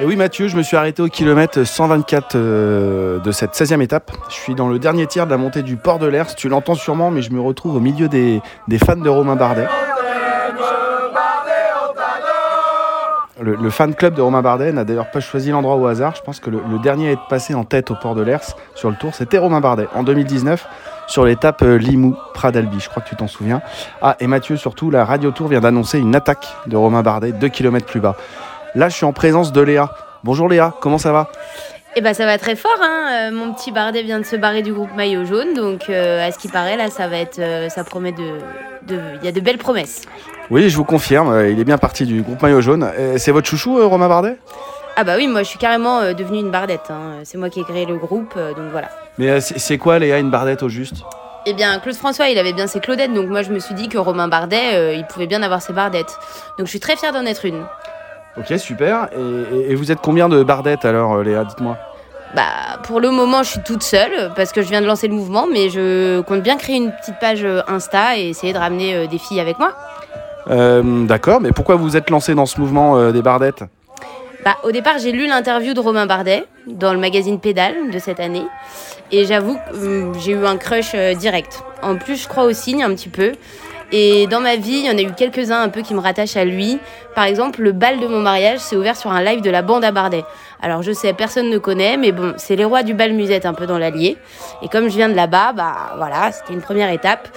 Et 0.00 0.04
oui 0.04 0.16
Mathieu, 0.16 0.48
je 0.48 0.56
me 0.56 0.62
suis 0.62 0.76
arrêté 0.76 1.02
au 1.02 1.08
kilomètre 1.08 1.64
124 1.64 2.36
euh, 2.36 3.18
de 3.20 3.32
cette 3.32 3.52
16e 3.52 3.80
étape. 3.80 4.12
Je 4.28 4.34
suis 4.34 4.54
dans 4.54 4.68
le 4.68 4.78
dernier 4.78 5.06
tiers 5.06 5.24
de 5.26 5.30
la 5.30 5.38
montée 5.38 5.62
du 5.62 5.76
port 5.76 5.98
de 5.98 6.06
l'Ers. 6.06 6.34
Tu 6.34 6.48
l'entends 6.48 6.74
sûrement, 6.74 7.10
mais 7.10 7.22
je 7.22 7.32
me 7.32 7.40
retrouve 7.40 7.76
au 7.76 7.80
milieu 7.80 8.08
des, 8.08 8.42
fans 8.84 8.96
de 8.96 9.08
Romain 9.08 9.36
Bardet. 9.36 9.66
Le, 13.40 13.70
fan 13.70 13.94
club 13.94 14.14
de 14.14 14.22
Romain 14.22 14.42
Bardet 14.42 14.72
n'a 14.72 14.84
d'ailleurs 14.84 15.10
pas 15.10 15.20
choisi 15.20 15.50
l'endroit 15.50 15.76
au 15.76 15.86
hasard. 15.86 16.14
Je 16.16 16.22
pense 16.22 16.40
que 16.40 16.50
le, 16.50 16.60
le 16.70 16.78
dernier 16.78 17.08
à 17.08 17.12
être 17.12 17.26
passé 17.28 17.54
en 17.54 17.64
tête 17.64 17.90
au 17.90 17.94
port 17.94 18.14
de 18.14 18.22
l'Ers 18.22 18.56
sur 18.74 18.90
le 18.90 18.96
tour, 18.96 19.14
c'était 19.14 19.38
Romain 19.38 19.60
Bardet 19.60 19.88
en 19.94 20.02
2019 20.02 20.66
sur 21.06 21.24
l'étape 21.24 21.62
euh, 21.62 21.76
Limoux-Pradalbi. 21.76 22.80
Je 22.80 22.88
crois 22.88 23.02
que 23.02 23.08
tu 23.08 23.16
t'en 23.16 23.28
souviens. 23.28 23.62
Ah, 24.02 24.16
et 24.20 24.26
Mathieu, 24.26 24.56
surtout, 24.56 24.90
la 24.90 25.04
Radio 25.04 25.30
Tour 25.30 25.48
vient 25.48 25.60
d'annoncer 25.60 25.98
une 25.98 26.14
attaque 26.14 26.46
de 26.66 26.76
Romain 26.76 27.02
Bardet 27.02 27.32
2 27.32 27.48
km 27.48 27.86
plus 27.86 28.00
bas. 28.00 28.16
Là, 28.74 28.88
je 28.88 28.94
suis 28.96 29.04
en 29.04 29.12
présence 29.12 29.52
de 29.52 29.60
Léa. 29.60 29.90
Bonjour 30.24 30.48
Léa, 30.48 30.74
comment 30.80 30.98
ça 30.98 31.12
va? 31.12 31.28
Eh 31.96 32.00
ben 32.00 32.12
ça 32.12 32.26
va 32.26 32.38
très 32.38 32.56
fort, 32.56 32.76
hein. 32.82 33.06
Euh, 33.12 33.30
mon 33.30 33.52
petit 33.52 33.70
Bardet 33.70 34.02
vient 34.02 34.18
de 34.18 34.24
se 34.24 34.34
barrer 34.34 34.62
du 34.62 34.72
groupe 34.72 34.92
maillot 34.96 35.24
jaune, 35.24 35.54
donc 35.54 35.88
euh, 35.88 36.26
à 36.26 36.32
ce 36.32 36.38
qui 36.38 36.48
paraît 36.48 36.76
là, 36.76 36.90
ça 36.90 37.06
va 37.06 37.18
être, 37.18 37.38
euh, 37.38 37.68
ça 37.68 37.84
promet 37.84 38.10
de, 38.10 38.38
de, 38.88 38.98
il 39.20 39.24
y 39.24 39.28
a 39.28 39.32
de 39.32 39.40
belles 39.40 39.58
promesses. 39.58 40.02
Oui, 40.50 40.68
je 40.68 40.76
vous 40.76 40.84
confirme, 40.84 41.46
il 41.48 41.60
est 41.60 41.64
bien 41.64 41.78
parti 41.78 42.04
du 42.04 42.22
groupe 42.22 42.42
maillot 42.42 42.60
jaune. 42.60 42.90
C'est 43.16 43.30
votre 43.30 43.48
chouchou, 43.48 43.76
Romain 43.88 44.08
Bardet? 44.08 44.36
Ah 44.96 45.02
bah 45.04 45.14
oui, 45.16 45.26
moi 45.26 45.42
je 45.42 45.48
suis 45.48 45.58
carrément 45.58 45.98
euh, 46.00 46.12
devenue 46.12 46.38
une 46.38 46.50
Bardette. 46.50 46.90
hein. 46.90 47.20
C'est 47.24 47.36
moi 47.38 47.50
qui 47.50 47.60
ai 47.60 47.64
créé 47.64 47.84
le 47.84 47.96
groupe, 47.96 48.34
euh, 48.36 48.50
donc 48.54 48.66
voilà. 48.70 48.88
Mais 49.18 49.28
euh, 49.30 49.40
c'est 49.40 49.78
quoi 49.78 49.98
Léa, 49.98 50.18
une 50.18 50.30
Bardette 50.30 50.62
au 50.62 50.68
juste? 50.68 50.96
Eh 51.46 51.52
bien, 51.52 51.78
Claude 51.80 51.96
François, 51.96 52.28
il 52.28 52.38
avait 52.38 52.52
bien 52.52 52.66
ses 52.66 52.80
Claudettes, 52.80 53.12
donc 53.12 53.28
moi 53.28 53.42
je 53.42 53.50
me 53.52 53.58
suis 53.58 53.74
dit 53.74 53.88
que 53.88 53.98
Romain 53.98 54.28
Bardet, 54.28 54.74
euh, 54.74 54.94
il 54.94 55.04
pouvait 55.06 55.26
bien 55.26 55.42
avoir 55.42 55.60
ses 55.60 55.72
Bardettes. 55.72 56.16
Donc 56.58 56.66
je 56.66 56.70
suis 56.70 56.80
très 56.80 56.96
fière 56.96 57.12
d'en 57.12 57.26
être 57.26 57.44
une. 57.44 57.64
Ok, 58.38 58.56
super. 58.58 59.08
Et, 59.16 59.56
et- 59.56 59.72
et 59.72 59.74
vous 59.74 59.90
êtes 59.92 60.00
combien 60.00 60.28
de 60.28 60.42
Bardettes 60.42 60.84
alors, 60.84 61.22
Léa? 61.22 61.44
Dites-moi. 61.44 61.76
Bah, 62.34 62.42
pour 62.84 62.98
le 63.00 63.10
moment, 63.10 63.42
je 63.42 63.50
suis 63.50 63.62
toute 63.62 63.82
seule 63.82 64.32
parce 64.34 64.52
que 64.52 64.62
je 64.62 64.68
viens 64.68 64.80
de 64.80 64.86
lancer 64.86 65.06
le 65.06 65.14
mouvement, 65.14 65.46
mais 65.52 65.68
je 65.70 66.20
compte 66.22 66.42
bien 66.42 66.56
créer 66.56 66.76
une 66.76 66.90
petite 66.92 67.18
page 67.20 67.46
Insta 67.68 68.16
et 68.16 68.28
essayer 68.28 68.52
de 68.52 68.58
ramener 68.58 68.94
euh, 68.94 69.06
des 69.06 69.18
filles 69.18 69.38
avec 69.40 69.58
moi. 69.58 69.72
Euh, 70.50 71.04
D'accord, 71.06 71.40
mais 71.40 71.52
pourquoi 71.52 71.76
vous 71.76 71.96
êtes 71.96 72.10
lancé 72.10 72.34
dans 72.34 72.46
ce 72.46 72.60
mouvement 72.60 73.10
des 73.12 73.22
Bardettes? 73.22 73.64
Bah, 74.44 74.58
au 74.62 74.72
départ, 74.72 74.98
j'ai 74.98 75.10
lu 75.10 75.26
l'interview 75.26 75.72
de 75.72 75.80
Romain 75.80 76.04
Bardet 76.04 76.44
dans 76.66 76.92
le 76.92 76.98
magazine 76.98 77.40
Pédale 77.40 77.90
de 77.90 77.98
cette 77.98 78.20
année. 78.20 78.44
Et 79.10 79.24
j'avoue 79.24 79.56
que 79.56 79.74
hum, 79.74 80.12
j'ai 80.18 80.32
eu 80.32 80.44
un 80.44 80.58
crush 80.58 80.92
euh, 80.94 81.14
direct. 81.14 81.62
En 81.82 81.96
plus, 81.96 82.22
je 82.22 82.28
crois 82.28 82.44
au 82.44 82.52
signe 82.52 82.82
un 82.82 82.94
petit 82.94 83.08
peu. 83.08 83.32
Et 83.90 84.26
dans 84.26 84.40
ma 84.40 84.56
vie, 84.56 84.80
il 84.80 84.86
y 84.86 84.90
en 84.90 84.98
a 84.98 85.00
eu 85.00 85.12
quelques-uns 85.12 85.62
un 85.62 85.70
peu 85.70 85.80
qui 85.80 85.94
me 85.94 86.00
rattachent 86.00 86.36
à 86.36 86.44
lui. 86.44 86.78
Par 87.14 87.24
exemple, 87.24 87.62
le 87.62 87.72
bal 87.72 88.00
de 88.00 88.06
mon 88.06 88.20
mariage 88.20 88.58
s'est 88.58 88.76
ouvert 88.76 88.96
sur 88.96 89.12
un 89.12 89.22
live 89.22 89.40
de 89.40 89.50
la 89.50 89.62
bande 89.62 89.84
à 89.84 89.92
Bardet. 89.92 90.24
Alors 90.60 90.82
je 90.82 90.92
sais, 90.92 91.14
personne 91.14 91.48
ne 91.48 91.58
connaît, 91.58 91.96
mais 91.96 92.12
bon, 92.12 92.34
c'est 92.36 92.56
les 92.56 92.64
rois 92.64 92.82
du 92.82 92.92
bal 92.92 93.12
musette 93.12 93.46
un 93.46 93.54
peu 93.54 93.66
dans 93.66 93.78
l'Allier. 93.78 94.18
Et 94.62 94.68
comme 94.68 94.88
je 94.88 94.96
viens 94.96 95.08
de 95.08 95.14
là-bas, 95.14 95.52
bah 95.52 95.92
voilà, 95.96 96.32
c'était 96.32 96.52
une 96.52 96.62
première 96.62 96.90
étape. 96.90 97.28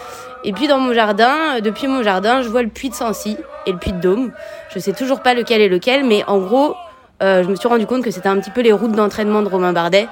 Et 0.43 0.51
puis 0.51 0.67
dans 0.67 0.79
mon 0.79 0.93
jardin, 0.93 1.57
euh, 1.57 1.61
depuis 1.61 1.87
mon 1.87 2.03
jardin, 2.03 2.41
je 2.41 2.49
vois 2.49 2.63
le 2.63 2.69
puits 2.69 2.89
de 2.89 2.95
Sancy 2.95 3.37
et 3.65 3.71
le 3.71 3.77
puits 3.77 3.93
de 3.93 3.99
Dôme. 3.99 4.31
Je 4.73 4.79
sais 4.79 4.93
toujours 4.93 5.21
pas 5.21 5.33
lequel 5.33 5.61
est 5.61 5.69
lequel, 5.69 6.05
mais 6.05 6.23
en 6.27 6.39
gros, 6.39 6.75
euh, 7.23 7.43
je 7.43 7.49
me 7.49 7.55
suis 7.55 7.67
rendu 7.67 7.85
compte 7.85 8.03
que 8.03 8.11
c'était 8.11 8.29
un 8.29 8.37
petit 8.39 8.51
peu 8.51 8.61
les 8.61 8.71
routes 8.71 8.91
d'entraînement 8.91 9.41
de 9.41 9.47
Romain 9.47 9.73
Bardet. 9.73 10.07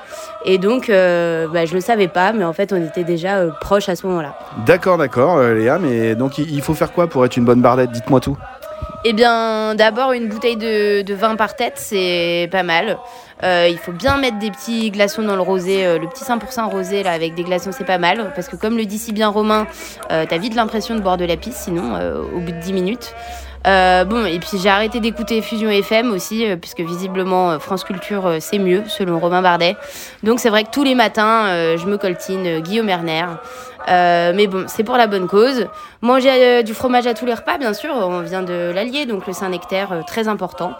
Et 0.45 0.57
donc, 0.57 0.89
euh, 0.89 1.47
bah, 1.53 1.65
je 1.65 1.73
le 1.73 1.81
savais 1.81 2.07
pas, 2.07 2.33
mais 2.33 2.43
en 2.43 2.53
fait, 2.53 2.73
on 2.73 2.83
était 2.83 3.03
déjà 3.03 3.37
euh, 3.37 3.51
proches 3.61 3.89
à 3.89 3.95
ce 3.95 4.05
moment-là. 4.07 4.37
D'accord, 4.65 4.97
d'accord, 4.97 5.37
euh, 5.37 5.53
Léa, 5.53 5.77
mais 5.79 6.15
donc 6.15 6.37
il 6.37 6.51
il 6.53 6.61
faut 6.61 6.73
faire 6.73 6.91
quoi 6.91 7.07
pour 7.07 7.25
être 7.25 7.37
une 7.37 7.45
bonne 7.45 7.61
Bardette 7.61 7.91
Dites-moi 7.91 8.19
tout. 8.19 8.37
Eh 9.07 9.13
bien, 9.13 9.75
d'abord, 9.75 10.13
une 10.13 10.27
bouteille 10.29 10.57
de, 10.57 11.03
de 11.03 11.13
vin 11.13 11.35
par 11.35 11.55
tête, 11.55 11.73
c'est 11.75 12.49
pas 12.51 12.63
mal. 12.63 12.97
Euh, 13.43 13.67
il 13.69 13.77
faut 13.77 13.91
bien 13.91 14.17
mettre 14.17 14.39
des 14.39 14.49
petits 14.49 14.89
glaçons 14.89 15.21
dans 15.21 15.35
le 15.35 15.41
rosé. 15.43 15.85
euh, 15.85 15.99
le 15.99 16.07
petit 16.07 16.23
5% 16.23 16.71
rosé, 16.71 17.03
là, 17.03 17.11
avec 17.11 17.35
des 17.35 17.43
glaçons, 17.43 17.69
c'est 17.71 17.83
pas 17.85 17.99
mal. 17.99 18.31
Parce 18.33 18.47
que, 18.47 18.55
comme 18.55 18.77
le 18.77 18.85
dit 18.85 18.97
si 18.97 19.13
bien 19.13 19.27
Romain, 19.29 19.67
euh, 20.11 20.25
t'as 20.27 20.39
vite 20.39 20.55
l'impression 20.55 20.95
de 20.95 21.01
boire 21.01 21.17
de 21.17 21.25
la 21.25 21.37
pisse, 21.37 21.55
sinon, 21.55 21.95
euh, 21.95 22.23
au 22.35 22.39
bout 22.39 22.51
de 22.51 22.59
10 22.59 22.73
minutes. 22.73 23.13
Euh, 23.65 24.05
bon, 24.05 24.25
et 24.25 24.39
puis 24.39 24.59
j'ai 24.61 24.69
arrêté 24.69 24.99
d'écouter 24.99 25.41
Fusion 25.41 25.69
FM 25.69 26.11
aussi, 26.11 26.45
euh, 26.45 26.55
puisque 26.55 26.81
visiblement 26.81 27.51
euh, 27.51 27.59
France 27.59 27.83
Culture 27.83 28.37
c'est 28.39 28.59
mieux, 28.59 28.83
selon 28.87 29.19
Romain 29.19 29.41
Bardet. 29.41 29.75
Donc 30.23 30.39
c'est 30.39 30.49
vrai 30.49 30.63
que 30.63 30.69
tous 30.69 30.83
les 30.83 30.95
matins, 30.95 31.75
je 31.77 31.85
me 31.85 31.97
coltine 31.97 32.59
Guillaume 32.59 32.89
Erner. 32.89 33.25
Euh, 33.87 34.33
mais 34.35 34.47
bon, 34.47 34.65
c'est 34.67 34.83
pour 34.83 34.97
la 34.97 35.07
bonne 35.07 35.27
cause. 35.27 35.67
Manger 36.05 36.29
euh, 36.33 36.61
du 36.61 36.75
fromage 36.75 37.07
à 37.07 37.15
tous 37.15 37.25
les 37.25 37.33
repas, 37.33 37.57
bien 37.57 37.73
sûr, 37.73 37.91
on 37.95 38.19
vient 38.19 38.43
de 38.43 38.71
l'Allier, 38.75 39.07
donc 39.07 39.25
le 39.25 39.33
Saint-Nectaire, 39.33 39.91
euh, 39.91 40.01
très 40.05 40.27
important. 40.27 40.73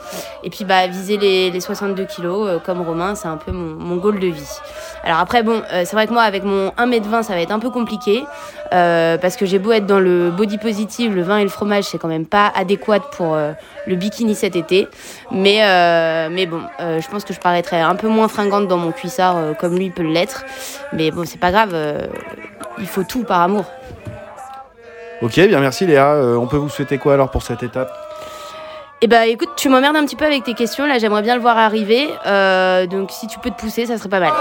Et 0.43 0.51
puis 0.51 0.65
bah, 0.65 0.85
viser 0.85 1.17
les, 1.17 1.49
les 1.49 1.59
62 1.59 2.05
kilos, 2.05 2.47
euh, 2.47 2.59
comme 2.59 2.81
Romain, 2.81 3.15
c'est 3.15 3.27
un 3.27 3.37
peu 3.37 3.51
mon, 3.51 3.95
goal 3.95 4.19
de 4.19 4.27
vie. 4.27 4.59
Alors 5.03 5.17
après, 5.17 5.41
bon, 5.41 5.63
c'est 5.71 5.93
vrai 5.93 6.05
que 6.05 6.13
moi, 6.13 6.21
avec 6.21 6.43
mon 6.43 6.69
1m20, 6.77 7.23
ça 7.23 7.33
va 7.33 7.41
être 7.41 7.51
un 7.51 7.57
peu 7.57 7.71
compliqué, 7.71 8.23
parce 8.69 9.35
que 9.35 9.45
j'ai 9.45 9.57
beau 9.57 9.71
être 9.71 9.87
dans 9.87 9.99
le 9.99 10.29
body 10.29 10.57
positive, 10.57 11.15
le 11.15 11.21
vin 11.23 11.37
et 11.37 11.43
le 11.43 11.49
fromage, 11.49 11.85
c'est 11.85 11.97
quand 11.97 12.07
même 12.07 12.25
pas 12.25 12.51
adéquat 12.55 12.99
pour 12.99 13.37
le 13.37 13.95
bikini 13.95 14.35
cet 14.35 14.55
été. 14.55 14.87
Mais, 15.31 15.59
mais 16.29 16.45
bon, 16.45 16.61
je 16.79 17.07
pense 17.07 17.23
que 17.23 17.33
je 17.33 17.39
paraîtrais 17.39 17.81
un 17.81 17.95
peu 17.95 18.07
moins 18.07 18.27
fringante 18.27 18.67
dans 18.67 18.77
mon 18.77 18.91
cuissard, 18.91 19.37
comme 19.59 19.77
lui 19.77 19.91
peut 19.91 20.03
l'être. 20.03 20.43
Mais 20.91 21.11
bon, 21.11 21.23
c'est 21.25 21.39
pas 21.39 21.51
grave, 21.51 21.73
il 22.79 22.87
faut 22.87 23.03
tout 23.03 23.23
par 23.23 23.41
amour. 23.41 23.65
Ok, 25.21 25.35
bien 25.35 25.59
merci 25.59 25.85
Léa. 25.85 26.13
Euh, 26.13 26.35
on 26.35 26.47
peut 26.47 26.57
vous 26.57 26.69
souhaiter 26.69 26.97
quoi 26.97 27.13
alors 27.13 27.31
pour 27.31 27.43
cette 27.43 27.63
étape? 27.63 27.91
Eh 29.01 29.07
bah 29.07 29.27
écoute, 29.27 29.49
tu 29.55 29.69
m'emmerdes 29.69 29.95
un 29.95 30.05
petit 30.05 30.15
peu 30.15 30.25
avec 30.25 30.43
tes 30.43 30.53
questions, 30.53 30.85
là 30.85 30.99
j'aimerais 30.99 31.21
bien 31.21 31.35
le 31.35 31.41
voir 31.41 31.57
arriver. 31.57 32.09
Euh, 32.25 32.87
donc 32.87 33.11
si 33.11 33.27
tu 33.27 33.39
peux 33.39 33.49
te 33.49 33.59
pousser, 33.59 33.85
ça 33.85 33.97
serait 33.97 34.09
pas 34.09 34.19
mal. 34.19 34.31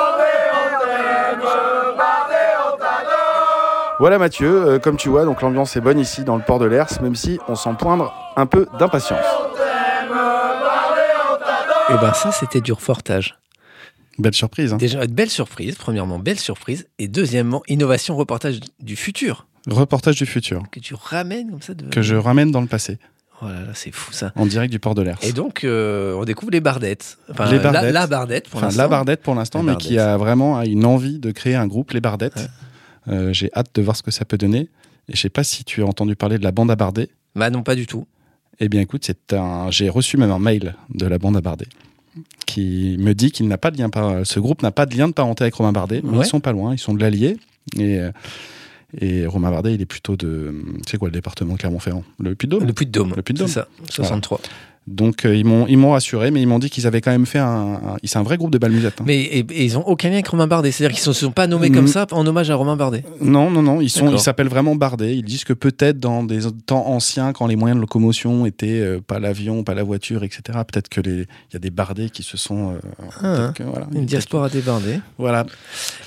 Voilà 4.00 4.18
Mathieu, 4.18 4.48
euh, 4.48 4.78
comme 4.78 4.96
tu 4.96 5.08
vois, 5.08 5.24
donc 5.24 5.40
l'ambiance 5.40 5.76
est 5.76 5.80
bonne 5.80 6.00
ici 6.00 6.24
dans 6.24 6.36
le 6.36 6.42
port 6.42 6.58
de 6.58 6.66
l'Ers, 6.66 7.00
même 7.00 7.14
si 7.14 7.38
on 7.48 7.54
sent 7.54 7.70
poindre 7.78 8.12
un 8.36 8.46
peu 8.46 8.66
d'impatience. 8.78 9.24
Et 11.90 11.94
ben 12.00 12.12
ça, 12.12 12.32
c'était 12.32 12.60
du 12.60 12.72
reportage. 12.72 13.36
Belle 14.18 14.34
surprise. 14.34 14.72
hein. 14.72 14.76
Déjà, 14.76 15.06
belle 15.06 15.30
surprise. 15.30 15.74
Premièrement, 15.76 16.18
belle 16.18 16.38
surprise. 16.38 16.86
Et 16.98 17.08
deuxièmement, 17.08 17.62
innovation, 17.68 18.16
reportage 18.16 18.60
du 18.80 18.96
futur. 18.96 19.46
Reportage 19.68 20.16
du 20.16 20.26
futur 20.26 20.62
Que 20.70 20.78
tu 20.80 20.94
ramènes 20.94 21.50
comme 21.50 21.62
ça 21.62 21.74
de... 21.74 21.86
que 21.88 22.02
je 22.02 22.14
ramène 22.14 22.50
dans 22.50 22.60
le 22.60 22.66
passé, 22.66 22.98
Oh 23.42 23.46
là 23.46 23.62
là, 23.62 23.72
c'est 23.74 23.90
fou 23.92 24.12
ça. 24.12 24.30
en 24.36 24.46
direct 24.46 24.70
du 24.70 24.78
port 24.78 24.94
de 24.94 25.02
l'Ers. 25.02 25.18
Et 25.22 25.32
donc, 25.32 25.64
euh, 25.64 26.14
on 26.14 26.24
découvre 26.24 26.52
les 26.52 26.60
bardettes. 26.60 27.18
Enfin, 27.30 27.50
Les 27.50 27.56
la- 27.58 27.62
Bardettes. 27.72 27.92
La, 27.92 28.06
bardette 28.06 28.48
pour 28.48 28.58
Enfin, 28.58 28.66
l'instant. 28.68 28.82
la 28.82 28.88
Bardette 28.88 29.22
pour 29.22 29.34
l'instant, 29.34 29.62
mais 29.64 29.76
qui 29.76 29.98
a 29.98 30.16
vraiment 30.16 30.62
une 30.62 30.84
envie 30.84 31.18
de 31.18 31.30
créer 31.32 31.56
un 31.56 31.66
groupe, 31.66 31.90
les 31.92 32.00
Bardettes. 32.00 32.48
Euh, 33.08 33.32
J'ai 33.32 33.50
hâte 33.56 33.70
de 33.74 33.82
voir 33.82 33.96
ce 33.96 34.02
que 34.02 34.10
ça 34.12 34.24
peut 34.24 34.38
donner. 34.38 34.68
Et 35.08 35.16
je 35.16 35.20
sais 35.20 35.28
pas 35.30 35.42
si 35.44 35.64
tu 35.64 35.82
as 35.82 35.86
entendu 35.86 36.14
parler 36.14 36.38
de 36.38 36.44
la 36.44 36.52
bande 36.52 36.70
à 36.70 36.76
Bardet. 36.76 37.08
Bah 37.34 37.50
non, 37.50 37.62
pas 37.62 37.74
du 37.74 37.86
tout. 37.86 38.06
Eh 38.60 38.68
bien, 38.68 38.80
écoute, 38.80 39.02
c'est 39.04 39.32
un. 39.32 39.68
J'ai 39.70 39.88
reçu 39.88 40.16
même 40.16 40.30
un 40.30 40.38
mail 40.38 40.74
de 40.94 41.06
la 41.06 41.18
bande 41.18 41.36
à 41.36 41.40
Bardet 41.40 41.66
qui 42.46 42.96
me 42.98 43.12
dit 43.14 43.30
qu'il 43.32 43.48
n'a 43.48 43.58
pas 43.58 43.70
de 43.70 43.78
lien 43.78 43.90
par... 43.90 44.24
ce 44.26 44.38
groupe 44.40 44.62
n'a 44.62 44.70
pas 44.70 44.86
de 44.86 44.96
lien 44.96 45.08
de 45.08 45.12
parenté 45.12 45.44
avec 45.44 45.54
Romain 45.54 45.72
Bardet, 45.72 46.00
mais 46.04 46.18
Ouais. 46.18 46.24
ils 46.24 46.28
sont 46.28 46.40
pas 46.40 46.52
loin, 46.52 46.72
ils 46.74 46.78
sont 46.78 46.94
de 46.94 47.00
l'Allier 47.00 47.36
et 47.78 48.00
et 49.00 49.26
Romain 49.26 49.50
Bardet, 49.50 49.74
il 49.74 49.80
est 49.82 49.86
plutôt 49.86 50.16
de 50.16 50.54
c'est 50.86 50.98
quoi 50.98 51.08
le 51.08 51.12
département 51.12 51.54
de 51.54 51.58
Clermont-Ferrand, 51.58 52.04
le 52.20 52.36
Puy-de-Dôme? 52.36 52.64
Le 52.64 52.72
Puy-de-Dôme. 52.72 53.12
Le 53.16 53.22
Puy-de-Dôme. 53.22 53.48
C'est 53.48 53.54
ça, 53.54 53.68
63. 53.90 54.40
Donc 54.86 55.24
euh, 55.24 55.34
ils 55.34 55.46
m'ont 55.46 55.66
ils 55.66 55.78
m'ont 55.78 55.92
rassuré, 55.92 56.30
mais 56.30 56.42
ils 56.42 56.46
m'ont 56.46 56.58
dit 56.58 56.68
qu'ils 56.68 56.86
avaient 56.86 57.00
quand 57.00 57.10
même 57.10 57.24
fait 57.24 57.38
un, 57.38 57.44
un- 57.74 57.96
c'est 58.04 58.18
un 58.18 58.22
vrai 58.22 58.36
groupe 58.36 58.50
de 58.50 58.58
balmusettes. 58.58 59.00
hein. 59.00 59.04
Mais 59.06 59.16
et- 59.22 59.38
et 59.50 59.64
ils 59.64 59.78
ont 59.78 59.82
aucun 59.86 60.08
lien 60.08 60.14
avec 60.16 60.28
Romain 60.28 60.46
Bardet. 60.46 60.72
C'est-à-dire 60.72 60.94
qu'ils 60.96 61.08
ne 61.08 61.14
se 61.14 61.20
sont 61.24 61.30
pas 61.32 61.46
nommés 61.46 61.70
Mm. 61.70 61.74
comme 61.74 61.86
ça 61.86 62.06
en 62.12 62.26
hommage 62.26 62.50
à 62.50 62.54
Romain 62.54 62.76
Bardet. 62.76 63.02
Non, 63.20 63.50
non, 63.50 63.62
non, 63.62 63.80
ils 63.80 63.88
sont, 63.88 64.10
ils 64.12 64.18
s'appellent 64.18 64.48
vraiment 64.48 64.74
Bardet. 64.76 65.16
Ils 65.16 65.22
disent 65.24 65.44
que 65.44 65.54
peut-être 65.54 65.98
dans 65.98 66.22
des 66.22 66.40
temps 66.66 66.86
anciens, 66.88 67.32
quand 67.32 67.46
les 67.46 67.56
moyens 67.56 67.76
de 67.78 67.80
locomotion 67.80 68.44
étaient 68.44 68.80
euh, 68.80 69.00
pas 69.00 69.18
l'avion, 69.18 69.64
pas 69.64 69.74
la 69.74 69.82
voiture, 69.84 70.22
etc. 70.22 70.42
Peut-être 70.70 70.88
que 70.90 71.00
les, 71.00 71.20
il 71.22 71.54
y 71.54 71.56
a 71.56 71.58
des 71.60 71.70
Bardets 71.70 72.10
qui 72.10 72.22
se 72.22 72.36
sont, 72.36 72.72
euh, 72.72 72.78
Ah, 73.22 73.36
peut-être 73.36 73.52
que, 73.54 73.62
voilà, 73.62 73.86
Une 73.94 74.04
diaspora 74.04 74.48
débardée. 74.50 75.00
Voilà. 75.16 75.46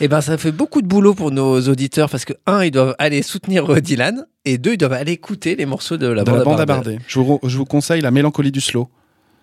Et 0.01 0.07
ben 0.07 0.21
ça 0.21 0.37
fait 0.37 0.51
beaucoup 0.51 0.83
de 0.83 0.87
boulot 0.87 1.15
pour 1.15 1.31
nos 1.31 1.59
auditeurs 1.61 2.09
parce 2.11 2.25
que 2.25 2.33
un, 2.45 2.63
ils 2.63 2.71
doivent 2.71 2.95
aller 2.99 3.23
soutenir 3.23 3.65
Dylan 3.81 4.25
et 4.51 4.57
deux, 4.57 4.73
ils 4.73 4.77
doivent 4.77 4.93
aller 4.93 5.11
écouter 5.13 5.55
les 5.55 5.65
morceaux 5.65 5.97
de 5.97 6.07
la 6.07 6.23
de 6.23 6.29
bande, 6.29 6.39
la 6.39 6.43
bande 6.43 6.59
à 6.61 6.65
Bardet. 6.65 6.99
Je 7.07 7.19
vous, 7.19 7.39
je 7.43 7.57
vous 7.57 7.65
conseille 7.65 8.01
la 8.01 8.11
mélancolie 8.11 8.51
du 8.51 8.61
slow. 8.61 8.89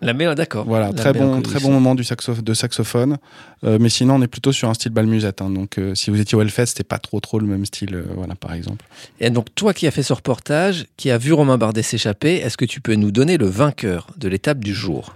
La 0.01 0.13
mélancolie, 0.13 0.35
d'accord. 0.37 0.65
Voilà, 0.65 0.87
La 0.87 0.93
très 0.93 1.13
bon, 1.13 1.41
très 1.41 1.59
bon 1.61 1.71
moment 1.71 1.95
du 1.95 2.03
saxo, 2.03 2.33
de 2.33 2.53
saxophone. 2.53 3.17
Euh, 3.63 3.77
mais 3.79 3.87
sinon, 3.89 4.15
on 4.15 4.21
est 4.21 4.27
plutôt 4.27 4.51
sur 4.51 4.69
un 4.69 4.73
style 4.73 4.91
balmusette. 4.91 5.41
hein. 5.41 5.49
Donc, 5.49 5.77
euh, 5.77 5.95
si 5.95 6.09
vous 6.09 6.19
étiez 6.19 6.37
au 6.37 6.41
Hellfest, 6.41 6.65
c'était 6.67 6.83
pas 6.83 6.99
trop, 6.99 7.19
trop 7.21 7.39
le 7.39 7.47
même 7.47 7.65
style, 7.65 7.95
euh, 7.95 8.03
voilà, 8.15 8.35
par 8.35 8.53
exemple. 8.53 8.85
Et 9.21 9.29
donc 9.29 9.55
toi 9.55 9.73
qui 9.73 9.87
as 9.87 9.91
fait 9.91 10.03
ce 10.03 10.11
reportage, 10.13 10.85
qui 10.97 11.11
a 11.11 11.17
vu 11.17 11.31
Romain 11.31 11.57
Bardet 11.57 11.81
s'échapper, 11.81 12.35
est-ce 12.35 12.57
que 12.57 12.65
tu 12.65 12.81
peux 12.81 12.95
nous 12.95 13.11
donner 13.11 13.37
le 13.37 13.45
vainqueur 13.47 14.07
de 14.17 14.27
l'étape 14.27 14.59
du 14.59 14.73
jour? 14.73 15.15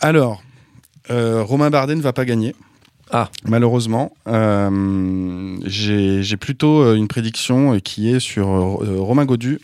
Alors, 0.00 0.42
Romain 1.10 1.68
Bardet 1.70 1.94
ne 1.94 2.00
va 2.00 2.14
pas 2.14 2.24
gagner. 2.24 2.54
Ah. 3.10 3.30
Malheureusement, 3.44 4.12
Euh, 4.26 5.56
j'ai 5.66 6.36
plutôt 6.36 6.82
euh, 6.82 6.94
une 6.94 7.08
prédiction 7.08 7.74
euh, 7.74 7.78
qui 7.78 8.10
est 8.10 8.20
sur 8.20 8.48
euh, 8.48 8.96
Romain 9.00 9.24
Godu, 9.24 9.60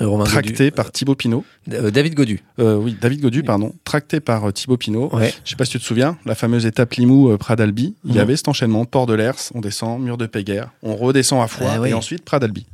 Romain 0.00 0.24
tracté 0.24 0.52
Godu. 0.64 0.70
par 0.72 0.90
Thibaut 0.90 1.14
Pinot. 1.14 1.44
David 1.66 2.14
Godu. 2.14 2.40
Euh, 2.58 2.76
oui, 2.76 2.96
David 3.00 3.20
Godu, 3.20 3.42
pardon, 3.42 3.72
tracté 3.84 4.20
par 4.20 4.52
Thibaut 4.52 4.76
Pinot. 4.76 5.10
Ouais. 5.14 5.32
Je 5.44 5.50
sais 5.50 5.56
pas 5.56 5.64
si 5.64 5.72
tu 5.72 5.78
te 5.78 5.84
souviens, 5.84 6.16
la 6.26 6.34
fameuse 6.34 6.66
étape 6.66 6.94
Limoux 6.94 7.30
euh, 7.30 7.36
Pradalbi, 7.36 7.94
il 8.04 8.10
y 8.12 8.14
Mhm. 8.14 8.20
avait 8.20 8.36
cet 8.36 8.48
enchaînement 8.48 8.84
Port 8.84 9.06
de 9.06 9.14
l'Ers, 9.14 9.50
on 9.54 9.60
descend, 9.60 10.02
mur 10.02 10.16
de 10.18 10.26
Péguerre, 10.26 10.70
on 10.82 10.96
redescend 10.96 11.42
à 11.42 11.46
Foix 11.46 11.68
Ah 11.74 11.80
oui. 11.80 11.90
et 11.90 11.94
ensuite 11.94 12.24
Pradalbi. 12.24 12.66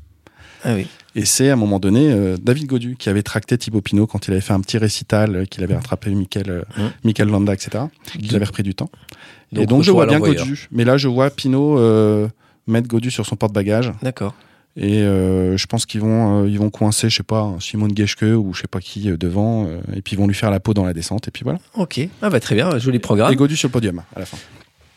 Ah 0.64 0.74
oui. 0.74 0.86
Et 1.18 1.24
c'est 1.24 1.50
à 1.50 1.54
un 1.54 1.56
moment 1.56 1.80
donné 1.80 2.12
euh, 2.12 2.36
David 2.40 2.66
Godu 2.66 2.94
qui 2.96 3.08
avait 3.08 3.24
tracté 3.24 3.58
Thibaut 3.58 3.80
Pinot 3.80 4.06
quand 4.06 4.28
il 4.28 4.30
avait 4.30 4.40
fait 4.40 4.52
un 4.52 4.60
petit 4.60 4.78
récital, 4.78 5.34
euh, 5.34 5.44
qu'il 5.46 5.64
avait 5.64 5.74
rattrapé 5.74 6.10
Michael, 6.10 6.48
euh. 6.48 6.62
Michael 7.02 7.28
Landa, 7.28 7.52
etc. 7.54 7.86
Qu'il 8.04 8.36
avait 8.36 8.44
repris 8.44 8.62
du 8.62 8.76
temps. 8.76 8.88
et 9.50 9.66
donc 9.66 9.82
je 9.82 9.90
vois 9.90 10.06
bien. 10.06 10.20
Godu. 10.20 10.68
Mais 10.70 10.84
là 10.84 10.96
je 10.96 11.08
vois 11.08 11.30
Pinot 11.30 11.76
euh, 11.76 12.28
mettre 12.68 12.86
Godu 12.86 13.10
sur 13.10 13.26
son 13.26 13.34
porte-bagages. 13.34 13.92
D'accord. 14.00 14.32
Et 14.76 15.00
je 15.00 15.66
pense 15.66 15.86
qu'ils 15.86 16.02
vont, 16.02 16.46
ils 16.46 16.56
vont 16.56 16.70
coincer, 16.70 17.10
je 17.10 17.16
sais 17.16 17.24
pas, 17.24 17.52
Simone 17.58 17.96
Geschke 17.96 18.22
ou 18.22 18.54
je 18.54 18.60
sais 18.60 18.68
pas 18.68 18.78
qui 18.78 19.10
devant. 19.18 19.66
et 19.92 20.02
puis 20.02 20.14
ils 20.14 20.18
vont 20.18 20.28
lui 20.28 20.36
faire 20.36 20.52
la 20.52 20.60
peau 20.60 20.72
dans 20.72 20.84
la 20.84 20.92
descente. 20.92 21.26
Et 21.26 21.32
puis 21.32 21.42
voilà. 21.42 21.58
Ok. 21.74 22.00
Ah 22.22 22.30
bah 22.30 22.38
très 22.38 22.54
bien, 22.54 22.78
joli 22.78 23.00
programme. 23.00 23.32
Et 23.32 23.34
Godu 23.34 23.56
sur 23.56 23.66
le 23.66 23.72
podium 23.72 24.04
à 24.14 24.20
la 24.20 24.26
fin. 24.26 24.36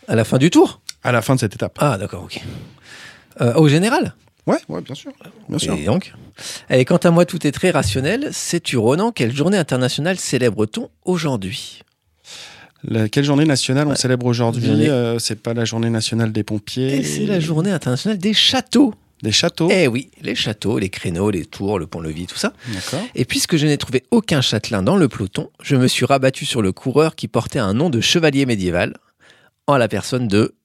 À 0.08 0.14
la 0.14 0.24
fin 0.24 0.38
du 0.38 0.52
tour? 0.52 0.82
À 1.04 1.12
la 1.12 1.24
fin 1.24 1.34
de 1.34 1.40
cette 1.40 1.56
étape. 1.56 1.80
Ah 1.80 1.98
d'accord, 1.98 2.26
ok. 2.26 2.44
Euh, 3.42 3.56
au 3.56 3.68
général? 3.68 4.14
Ouais, 4.48 4.58
ouais, 4.70 4.82
bien 4.82 4.96
sûr. 4.96 5.12
Bien 5.50 5.58
sûr. 5.60 5.74
Et 5.76 5.86
donc 5.86 6.14
Et 6.70 6.84
quant 6.86 6.98
à 6.98 7.12
moi, 7.12 7.26
tout 7.26 7.46
est 7.46 7.52
très 7.52 7.70
rationnel. 7.72 8.30
Sais-tu, 8.32 8.78
Ronan, 8.78 9.12
quelle 9.12 9.36
journée 9.36 9.58
internationale 9.58 10.18
célèbre-t-on 10.18 10.90
aujourd'hui? 11.06 11.82
La- 12.84 13.08
quelle 13.08 13.24
journée 13.24 13.46
nationale 13.46 13.86
on 13.88 13.92
Ouais. 13.92 13.96
célèbre 13.96 14.26
aujourd'hui? 14.26 14.66
Journée. 14.66 14.90
Euh, 14.90 15.20
C'est 15.20 15.36
pas 15.42 15.54
la 15.54 15.66
journée 15.66 15.92
nationale 15.92 16.32
des 16.32 16.44
pompiers. 16.44 16.96
Et 16.98 17.04
c'est 17.04 17.26
la 17.28 17.40
journée 17.40 17.72
internationale 17.72 18.18
des 18.18 18.34
châteaux. 18.34 18.94
des 19.22 19.32
châteaux. 19.32 19.70
Eh 19.72 19.88
oui, 19.88 20.10
les 20.24 20.34
châteaux, 20.34 20.80
les 20.80 20.90
créneaux, 20.90 21.30
les 21.30 21.46
tours, 21.46 21.78
le 21.78 21.86
pont-levis, 21.86 22.26
tout 22.26 22.38
ça. 22.38 22.54
D'accord. 22.74 23.06
Et 23.14 23.24
puisque 23.24 23.56
je 23.56 23.68
n'ai 23.68 23.78
trouvé 23.78 24.04
aucun 24.10 24.42
châtelain 24.42 24.82
dans 24.82 24.98
le 24.98 25.08
peloton, 25.08 25.52
je 25.62 25.76
me 25.76 25.88
suis 25.88 26.06
rabattu 26.06 26.44
sur 26.48 26.64
le 26.64 26.72
coureur 26.72 27.16
qui 27.16 27.28
portait 27.28 27.60
un 27.60 27.76
nom 27.76 27.92
de 27.92 28.02
chevalier 28.02 28.48
médiéval, 28.48 28.96
en 29.68 29.78
la 29.78 29.88
personne 29.88 30.28
de 30.28 30.56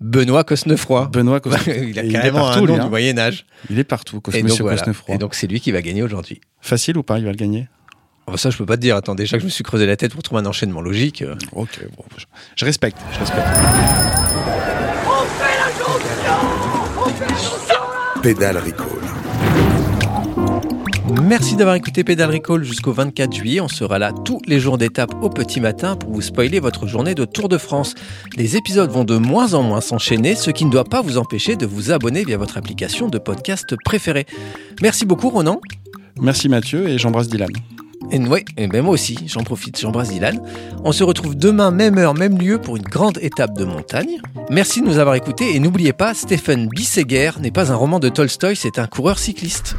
Benoît 0.00 0.44
Cosnefroy. 0.44 1.06
Benoît 1.12 1.40
Cosnefroy. 1.40 1.74
il 1.76 1.98
a 1.98 2.02
Et 2.02 2.06
il 2.06 2.10
est 2.10 2.12
carrément 2.12 2.38
partout, 2.40 2.58
un 2.58 2.66
lui, 2.66 2.72
nom 2.74 2.80
hein. 2.80 2.84
du 2.84 2.90
Moyen 2.90 3.18
Âge. 3.18 3.46
Il 3.68 3.78
est 3.78 3.84
partout, 3.84 4.20
Cos- 4.20 4.30
Et 4.32 4.40
donc, 4.42 4.50
Monsieur 4.50 4.62
voilà. 4.62 4.78
Cosnefroy. 4.78 5.14
Et 5.14 5.18
donc 5.18 5.34
c'est 5.34 5.46
lui 5.46 5.60
qui 5.60 5.72
va 5.72 5.82
gagner 5.82 6.02
aujourd'hui. 6.02 6.40
Facile 6.60 6.96
ou 6.98 7.02
pas 7.02 7.18
Il 7.18 7.24
va 7.24 7.30
le 7.32 7.36
gagner? 7.36 7.68
Oh, 8.30 8.36
ça, 8.36 8.50
je 8.50 8.58
peux 8.58 8.66
pas 8.66 8.76
te 8.76 8.82
dire. 8.82 8.94
Attends, 8.94 9.14
déjà 9.14 9.36
que 9.38 9.40
je 9.40 9.46
me 9.46 9.50
suis 9.50 9.64
creusé 9.64 9.86
la 9.86 9.96
tête 9.96 10.12
pour 10.12 10.22
trouver 10.22 10.42
un 10.42 10.46
enchaînement 10.46 10.82
logique. 10.82 11.22
euh. 11.22 11.34
Ok, 11.52 11.80
bon, 11.96 12.04
je, 12.18 12.24
je 12.56 12.64
respecte. 12.66 12.98
Je 13.14 13.18
respecte. 13.20 13.46
Pédale 18.22 18.58
Recall. 18.58 19.77
Merci 21.10 21.56
d'avoir 21.56 21.76
écouté 21.76 22.04
Pédale 22.04 22.30
Recall 22.30 22.62
jusqu'au 22.64 22.92
24 22.92 23.32
juillet. 23.34 23.60
On 23.60 23.68
sera 23.68 23.98
là 23.98 24.12
tous 24.12 24.40
les 24.46 24.60
jours 24.60 24.76
d'étape 24.76 25.14
au 25.22 25.30
petit 25.30 25.60
matin 25.60 25.96
pour 25.96 26.10
vous 26.10 26.20
spoiler 26.20 26.60
votre 26.60 26.86
journée 26.86 27.14
de 27.14 27.24
Tour 27.24 27.48
de 27.48 27.56
France. 27.56 27.94
Les 28.36 28.56
épisodes 28.56 28.90
vont 28.90 29.04
de 29.04 29.16
moins 29.16 29.54
en 29.54 29.62
moins 29.62 29.80
s'enchaîner, 29.80 30.34
ce 30.34 30.50
qui 30.50 30.64
ne 30.64 30.70
doit 30.70 30.84
pas 30.84 31.00
vous 31.00 31.16
empêcher 31.16 31.56
de 31.56 31.66
vous 31.66 31.90
abonner 31.92 32.24
via 32.24 32.36
votre 32.36 32.58
application 32.58 33.08
de 33.08 33.18
podcast 33.18 33.74
préférée. 33.84 34.26
Merci 34.82 35.06
beaucoup 35.06 35.30
Ronan. 35.30 35.60
Merci 36.20 36.48
Mathieu 36.48 36.88
et 36.88 36.98
j'embrasse 36.98 37.28
Dylan. 37.28 37.50
Et 38.10 38.18
ouais, 38.18 38.44
et 38.56 38.66
ben 38.68 38.82
moi 38.82 38.94
aussi, 38.94 39.18
j'en 39.26 39.42
profite, 39.42 39.78
j'embrasse 39.78 40.10
Dylan. 40.10 40.40
On 40.84 40.92
se 40.92 41.04
retrouve 41.04 41.36
demain, 41.36 41.70
même 41.70 41.98
heure, 41.98 42.14
même 42.14 42.38
lieu, 42.38 42.58
pour 42.58 42.76
une 42.76 42.82
grande 42.82 43.18
étape 43.20 43.56
de 43.56 43.64
montagne. 43.64 44.20
Merci 44.50 44.80
de 44.80 44.86
nous 44.86 44.98
avoir 44.98 45.14
écoutés 45.14 45.54
et 45.54 45.60
n'oubliez 45.60 45.92
pas, 45.92 46.14
Stephen 46.14 46.68
Bisseguer 46.68 47.32
n'est 47.40 47.50
pas 47.50 47.72
un 47.72 47.76
roman 47.76 47.98
de 47.98 48.08
Tolstoï, 48.08 48.56
c'est 48.56 48.78
un 48.78 48.86
coureur 48.86 49.18
cycliste. 49.18 49.76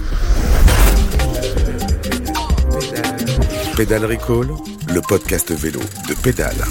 Pédale 3.80 4.08
Recall, 4.08 4.50
le 4.94 5.00
podcast 5.00 5.54
vélo 5.54 5.80
de 6.10 6.14
Pédale. 6.14 6.66